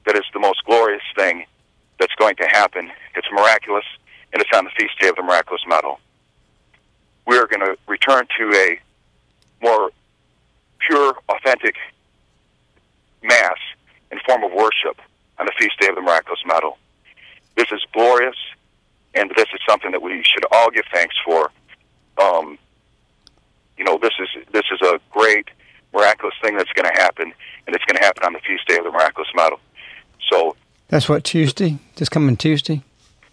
that 0.06 0.16
is 0.16 0.24
the 0.34 0.40
most 0.40 0.64
glorious 0.66 1.04
thing 1.16 1.46
that's 2.00 2.14
going 2.16 2.36
to 2.36 2.48
happen. 2.52 2.92
It's 3.16 3.28
miraculous, 3.32 3.86
and 4.34 4.42
it's 4.42 4.52
on 4.56 4.66
the 4.66 4.72
feast 4.72 5.00
day 5.00 5.10
of 5.10 5.16
the 5.16 5.24
miraculous 5.24 5.62
medal. 5.68 6.00
We 7.28 7.38
are 7.38 7.48
going 7.48 7.62
to 7.62 7.78
return 7.88 8.28
to 8.40 8.54
a 8.54 8.80
more 9.62 9.92
pure, 10.80 11.16
authentic 11.30 11.76
mass 13.22 13.58
in 14.12 14.20
form 14.26 14.44
of 14.44 14.52
worship 14.52 15.00
on 15.42 15.48
the 15.48 15.52
feast 15.58 15.78
day 15.80 15.88
of 15.88 15.96
the 15.96 16.02
miraculous 16.02 16.40
medal. 16.46 16.78
This 17.58 17.66
is 17.72 17.82
glorious, 17.94 18.36
and 19.16 19.30
this 19.36 19.48
is 19.54 19.60
something 19.68 19.92
that 19.92 20.02
we 20.02 20.24
should 20.24 20.46
all 20.52 20.70
give 20.70 20.86
thanks 20.94 21.16
for. 21.26 21.52
Um, 22.22 22.58
you 23.78 23.84
know, 23.84 23.98
this 23.98 24.14
is 24.20 24.30
this 24.54 24.64
is 24.72 24.80
a 24.82 25.00
great 25.10 25.50
miraculous 25.94 26.36
thing 26.42 26.56
that's 26.56 26.72
going 26.74 26.88
to 26.94 27.02
happen, 27.02 27.34
and 27.66 27.76
it's 27.76 27.84
going 27.86 27.98
to 27.98 28.04
happen 28.04 28.24
on 28.24 28.34
the 28.34 28.40
feast 28.40 28.68
day 28.68 28.78
of 28.78 28.84
the 28.86 28.92
miraculous 28.92 29.30
medal. 29.36 29.60
So 30.32 30.56
that's 30.88 31.10
what 31.10 31.24
Tuesday. 31.24 31.80
This 31.96 32.08
coming 32.08 32.38
Tuesday, 32.38 32.84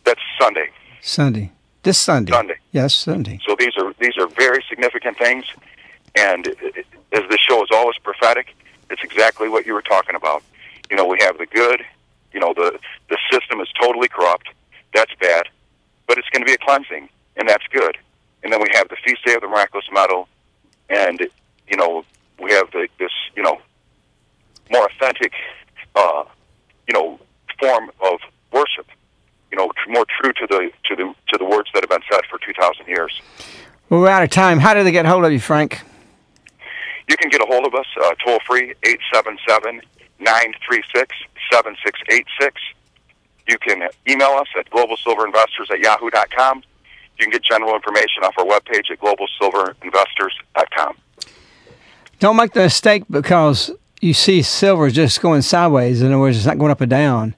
that's 0.05 0.21
Sunday. 0.41 0.71
Sunday. 1.03 1.53
This 1.83 1.99
Sunday. 1.99 2.33
Sunday. 2.33 2.57
Yes, 2.73 2.95
Sunday. 2.97 3.39
So 3.47 3.55
these 3.59 3.77
are 3.77 3.93
these 4.01 4.17
are 4.19 4.27
very 4.29 4.65
significant 4.69 5.19
things, 5.19 5.45
and 6.17 6.47
it- 6.49 6.87
as 7.13 7.23
this 7.31 7.41
show 7.41 7.63
is 7.63 7.69
always 7.73 7.97
prophetic, 7.99 8.55
it's 8.91 9.03
exactly 9.03 9.49
what 9.49 9.65
you 9.67 9.73
were 9.75 9.83
talking 9.83 10.15
about. 10.15 10.43
You 10.91 10.97
know, 10.97 11.05
we 11.07 11.19
have 11.21 11.39
the 11.39 11.47
good. 11.47 11.85
You 12.33 12.41
know, 12.41 12.53
the 12.55 12.79
the 13.09 13.19
system 13.31 13.61
is 13.61 13.69
totally 13.81 14.09
corrupt. 14.09 14.49
That's 14.95 15.13
bad, 15.21 15.49
but 16.07 16.19
it's 16.19 16.29
going 16.31 16.43
to 16.43 16.47
be 16.47 16.55
a 16.55 16.59
cleansing, 16.59 17.09
and 17.37 17.49
that's 17.49 17.65
good. 17.73 17.97
And 18.43 18.53
then 18.53 18.61
we 18.61 18.69
have 18.75 18.89
the 18.89 18.97
feast 19.05 19.25
day 19.25 19.35
of 19.35 19.41
the 19.41 19.49
miraculous 19.49 19.87
medal, 19.93 20.29
and 20.89 21.21
you 21.69 21.77
know, 21.77 22.05
we 22.41 22.53
have 22.53 22.71
the, 22.73 22.89
this 22.99 23.11
you 23.37 23.43
know 23.43 23.61
more 24.71 24.87
authentic, 24.87 25.33
uh, 25.95 26.25
you 26.87 26.95
know, 26.95 27.19
form 27.59 27.91
of 28.01 28.21
worship. 28.53 28.87
You 29.51 29.57
know, 29.57 29.71
tr- 29.83 29.91
more 29.91 30.05
true 30.21 30.33
to 30.35 30.47
the 30.47 30.71
to 30.87 30.97
the 30.97 31.15
to 31.33 31.39
the 31.39 31.45
words 31.45 31.71
that 31.75 31.83
have 31.83 31.91
been 31.91 32.07
said 32.11 32.21
for 32.31 32.39
two 32.39 32.53
thousand 32.59 32.87
years. 32.87 33.21
Well, 33.89 34.01
we're 34.03 34.09
out 34.11 34.23
of 34.23 34.31
time. 34.31 34.59
How 34.59 34.75
do 34.75 34.85
they 34.85 34.93
get 34.93 35.07
hold 35.07 35.25
of 35.25 35.33
you, 35.33 35.41
Frank? 35.41 35.81
You 37.09 37.17
can 37.17 37.31
get 37.31 37.41
a 37.41 37.47
hold 37.47 37.65
of 37.67 37.75
us 37.75 37.87
uh, 38.05 38.15
toll 38.23 38.39
free 38.47 38.75
877 38.85 39.81
936 40.21 41.17
7686. 41.53 42.61
You 43.49 43.59
can 43.59 43.89
email 44.07 44.31
us 44.31 44.49
at 44.59 44.71
globalsilverinvestors 44.71 45.71
at 45.71 45.81
yahoo.com. 45.81 46.63
You 47.19 47.25
can 47.25 47.31
get 47.31 47.43
general 47.43 47.75
information 47.75 48.23
off 48.23 48.35
our 48.39 48.45
webpage 48.45 48.91
at 48.91 49.01
globalsilverinvestors.com. 49.01 50.97
Don't 52.21 52.37
make 52.37 52.53
the 52.53 52.61
mistake 52.61 53.05
because 53.11 53.71
you 54.01 54.13
see 54.13 54.43
silver 54.43 54.91
just 54.91 55.21
going 55.21 55.43
sideways. 55.43 56.03
In 56.03 56.09
other 56.09 56.19
words, 56.19 56.37
it's 56.37 56.47
not 56.47 56.59
going 56.59 56.71
up 56.71 56.81
and 56.81 56.91
down. 56.91 57.35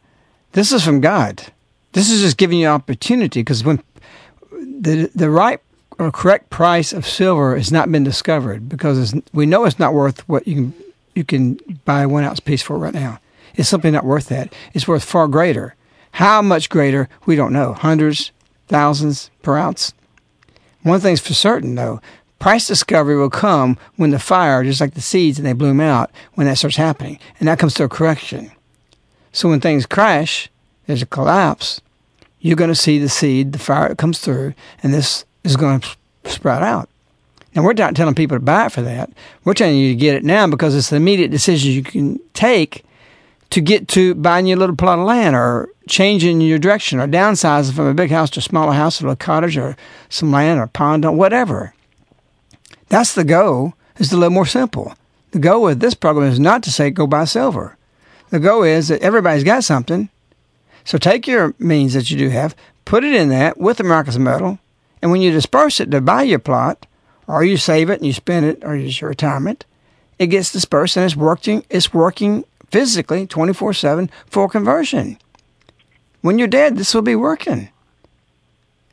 This 0.53 0.73
is 0.73 0.85
from 0.85 1.01
God. 1.01 1.53
This 1.93 2.11
is 2.11 2.21
just 2.21 2.37
giving 2.37 2.59
you 2.59 2.67
an 2.67 2.73
opportunity 2.73 3.41
because 3.41 3.65
when 3.65 3.83
the 4.53 5.11
the 5.15 5.31
right 5.31 5.61
or 5.99 6.11
correct 6.11 6.51
price 6.51 6.93
of 6.93 7.07
silver 7.07 7.57
has 7.57 7.71
not 7.71 7.91
been 7.93 8.05
discovered 8.05 8.69
because 8.69 9.15
we 9.33 9.47
know 9.47 9.65
it's 9.65 9.79
not 9.79 9.93
worth 9.93 10.27
what 10.29 10.49
you 10.49 10.55
can 10.55 10.75
you 11.15 11.25
can 11.25 11.55
buy 11.85 12.07
one 12.07 12.25
ounce 12.25 12.41
piece 12.41 12.63
for 12.63 12.79
right 12.79 12.95
now. 12.95 13.19
It's 13.55 13.69
simply 13.69 13.91
not 13.91 14.05
worth 14.05 14.29
that. 14.29 14.55
It's 14.73 14.89
worth 14.89 15.05
far 15.05 15.29
greater. 15.29 15.75
How 16.13 16.43
much 16.43 16.69
greater, 16.69 17.09
we 17.27 17.37
don't 17.37 17.53
know. 17.53 17.73
Hundreds, 17.73 18.33
thousands 18.69 19.31
per 19.43 19.57
ounce. 19.57 19.93
One 20.83 21.01
thing's 21.01 21.21
for 21.21 21.35
certain, 21.35 21.75
though 21.75 22.01
price 22.41 22.67
discovery 22.67 23.17
will 23.17 23.31
come 23.31 23.79
when 23.95 24.11
the 24.11 24.19
fire, 24.19 24.65
just 24.65 24.81
like 24.81 24.95
the 24.95 25.01
seeds 25.01 25.39
and 25.39 25.47
they 25.47 25.53
bloom 25.53 25.79
out, 25.79 26.11
when 26.35 26.49
that 26.49 26.59
starts 26.59 26.77
happening. 26.77 27.21
And 27.39 27.47
that 27.47 27.61
comes 27.61 27.75
to 27.75 27.85
a 27.85 27.89
correction. 27.89 28.51
So 29.31 29.49
when 29.49 29.61
things 29.61 29.87
crash, 29.87 30.51
there's 30.87 31.03
a 31.03 31.07
collapse, 31.07 31.81
you're 32.41 32.57
going 32.57 32.71
to 32.71 32.75
see 32.75 32.99
the 32.99 33.09
seed, 33.09 33.53
the 33.53 33.59
fire 33.59 33.91
that 33.91 33.99
comes 33.99 34.19
through, 34.19 34.55
and 34.83 34.93
this 34.93 35.25
is 35.45 35.57
going 35.57 35.81
to 35.81 35.89
sprout 36.25 36.63
out. 36.63 36.89
Now, 37.55 37.63
we're 37.63 37.75
not 37.75 37.95
telling 37.95 38.15
people 38.15 38.37
to 38.37 38.43
buy 38.43 38.67
it 38.67 38.73
for 38.73 38.83
that. 38.83 39.11
We're 39.45 39.55
telling 39.55 39.77
you 39.77 39.91
to 39.91 39.97
get 39.97 40.15
it 40.15 40.25
now 40.25 40.47
because 40.47 40.75
it's 40.75 40.91
the 40.91 40.97
immediate 40.97 41.31
decisions 41.31 41.77
you 41.77 41.83
can 41.83 42.19
take 42.33 42.85
to 43.51 43.61
get 43.61 43.89
to 43.89 44.15
buying 44.15 44.47
your 44.47 44.57
little 44.57 44.77
plot 44.77 44.99
of 44.99 45.05
land 45.05 45.35
or 45.35 45.69
changing 45.89 46.41
your 46.41 46.59
direction 46.59 47.01
or 47.01 47.09
downsizing 47.09 47.75
from 47.75 47.87
a 47.87 47.95
big 47.95 48.11
house 48.11 48.31
to 48.31 48.39
a 48.39 48.43
smaller 48.43 48.73
house 48.73 49.03
or 49.03 49.09
a 49.09 49.17
cottage 49.17 49.57
or 49.57 49.77
some 50.09 50.31
land 50.31 50.61
or 50.61 50.67
pond 50.69 51.05
or 51.05 51.13
whatever. 51.13 51.75
That's 52.89 53.15
the 53.15 53.25
goal, 53.25 53.75
is 53.99 54.09
to 54.11 54.17
live 54.17 54.33
more 54.33 54.47
simple. 54.47 54.95
The 55.33 55.39
goal 55.39 55.63
with 55.63 55.81
this 55.81 55.95
program 55.95 56.31
is 56.31 56.41
not 56.41 56.63
to 56.65 56.73
say 56.73 56.91
go 56.91 57.07
buy 57.07 57.25
silver. 57.25 57.77
The 58.31 58.41
goal 58.41 58.63
is 58.63 58.89
that 58.89 59.03
everybody's 59.03 59.45
got 59.45 59.65
something. 59.65 60.09
So 60.85 60.99
take 60.99 61.27
your 61.27 61.55
means 61.59 61.95
that 61.95 62.11
you 62.11 62.17
do 62.17 62.31
have, 62.31 62.57
put 62.85 63.05
it 63.05 63.15
in 63.15 63.29
that 63.29 63.59
with 63.59 63.77
the 63.77 63.85
miraculous 63.85 64.19
medal, 64.19 64.59
and 65.03 65.11
when 65.11 65.21
you 65.21 65.31
disperse 65.31 65.81
it 65.81 65.91
to 65.91 66.01
buy 66.01 66.23
your 66.23 66.39
plot, 66.39 66.87
or 67.27 67.45
you 67.45 67.57
save 67.57 67.91
it 67.91 67.99
and 67.99 68.07
you 68.07 68.13
spend 68.13 68.47
it, 68.47 68.65
or 68.65 68.75
use 68.75 69.01
your 69.01 69.11
retirement, 69.11 69.65
it 70.19 70.29
gets 70.29 70.53
dispersed 70.53 70.97
and 70.97 71.05
it's 71.05 71.17
working. 71.17 71.65
It's 71.71 71.95
working 71.95 72.45
physically 72.71 73.27
24 73.27 73.75
7 73.75 74.11
for 74.27 74.49
conversion. 74.49 75.19
When 76.21 76.39
you're 76.39 76.49
dead, 76.49 76.77
this 76.77 76.95
will 76.95 77.03
be 77.03 77.17
working. 77.17 77.71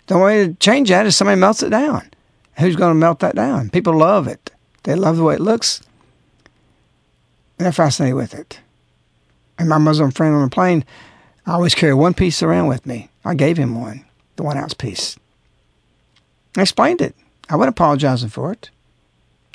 The 0.07 0.15
only 0.15 0.25
way 0.25 0.47
to 0.47 0.53
change 0.55 0.89
that 0.89 1.05
is 1.05 1.15
somebody 1.15 1.39
melts 1.39 1.63
it 1.63 1.69
down. 1.69 2.09
Who's 2.57 2.75
going 2.75 2.91
to 2.91 2.99
melt 2.99 3.19
that 3.19 3.36
down? 3.36 3.69
People 3.69 3.97
love 3.97 4.28
it. 4.28 4.51
They 4.84 4.95
love 4.95 5.17
the 5.17 5.23
way 5.23 5.36
it 5.36 5.41
looks. 5.41 5.82
and 7.57 7.65
They're 7.65 7.71
fascinated 7.73 8.15
with 8.15 8.34
it. 8.34 8.59
And 9.59 9.67
my 9.67 9.78
Muslim 9.78 10.11
friend 10.11 10.34
on 10.34 10.43
the 10.43 10.49
plane, 10.49 10.86
I 11.45 11.53
always 11.53 11.75
carry 11.75 11.93
one 11.93 12.13
piece 12.13 12.41
around 12.41 12.67
with 12.67 12.86
me. 12.86 13.09
I 13.25 13.34
gave 13.34 13.57
him 13.57 13.80
one, 13.80 14.05
the 14.38 14.43
one 14.43 14.57
ounce 14.57 14.73
piece. 14.73 15.17
I 16.55 16.61
explained 16.61 17.01
it. 17.01 17.15
I 17.49 17.55
wasn't 17.55 17.75
apologizing 17.75 18.30
for 18.30 18.51
it. 18.51 18.69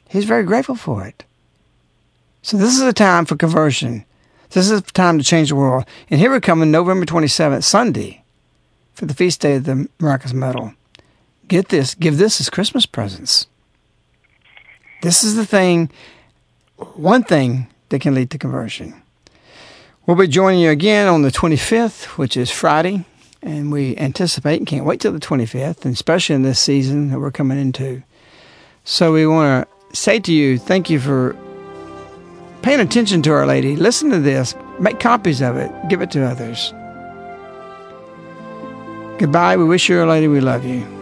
He's 0.08 0.24
very 0.24 0.44
grateful 0.44 0.74
for 0.76 1.06
it. 1.06 1.24
So 2.42 2.56
this 2.56 2.74
is 2.74 2.82
a 2.82 2.92
time 2.92 3.24
for 3.24 3.36
conversion. 3.36 4.04
This 4.52 4.70
is 4.70 4.82
the 4.82 4.92
time 4.92 5.16
to 5.16 5.24
change 5.24 5.48
the 5.48 5.56
world. 5.56 5.86
And 6.10 6.20
here 6.20 6.30
we're 6.30 6.40
coming 6.40 6.70
November 6.70 7.06
27th, 7.06 7.64
Sunday, 7.64 8.22
for 8.92 9.06
the 9.06 9.14
feast 9.14 9.40
day 9.40 9.56
of 9.56 9.64
the 9.64 9.88
Miraculous 9.98 10.34
Medal. 10.34 10.74
Get 11.48 11.70
this, 11.70 11.94
give 11.94 12.18
this 12.18 12.38
as 12.38 12.50
Christmas 12.50 12.84
presents. 12.84 13.46
This 15.00 15.24
is 15.24 15.36
the 15.36 15.46
thing, 15.46 15.90
one 16.76 17.22
thing 17.22 17.68
that 17.88 18.02
can 18.02 18.14
lead 18.14 18.30
to 18.30 18.38
conversion. 18.38 19.02
We'll 20.06 20.18
be 20.18 20.28
joining 20.28 20.60
you 20.60 20.70
again 20.70 21.08
on 21.08 21.22
the 21.22 21.30
25th, 21.30 22.18
which 22.18 22.36
is 22.36 22.50
Friday, 22.50 23.06
and 23.40 23.72
we 23.72 23.96
anticipate 23.96 24.58
and 24.58 24.66
can't 24.66 24.84
wait 24.84 25.00
till 25.00 25.12
the 25.12 25.18
25th, 25.18 25.86
and 25.86 25.94
especially 25.94 26.34
in 26.34 26.42
this 26.42 26.60
season 26.60 27.10
that 27.10 27.20
we're 27.20 27.30
coming 27.30 27.58
into. 27.58 28.02
So 28.84 29.12
we 29.12 29.26
want 29.26 29.66
to 29.66 29.96
say 29.96 30.20
to 30.20 30.32
you, 30.32 30.58
thank 30.58 30.90
you 30.90 31.00
for 31.00 31.36
paying 32.62 32.80
attention 32.80 33.22
to 33.22 33.30
Our 33.32 33.46
Lady. 33.46 33.76
Listen 33.76 34.10
to 34.10 34.20
this, 34.20 34.54
make 34.78 35.00
copies 35.00 35.40
of 35.42 35.56
it, 35.56 35.70
give 35.88 36.00
it 36.00 36.10
to 36.12 36.24
others. 36.24 36.72
Goodbye. 39.18 39.56
We 39.56 39.64
wish 39.64 39.88
you, 39.88 39.98
Our 39.98 40.06
Lady, 40.06 40.28
we 40.28 40.40
love 40.40 40.64
you. 40.64 41.01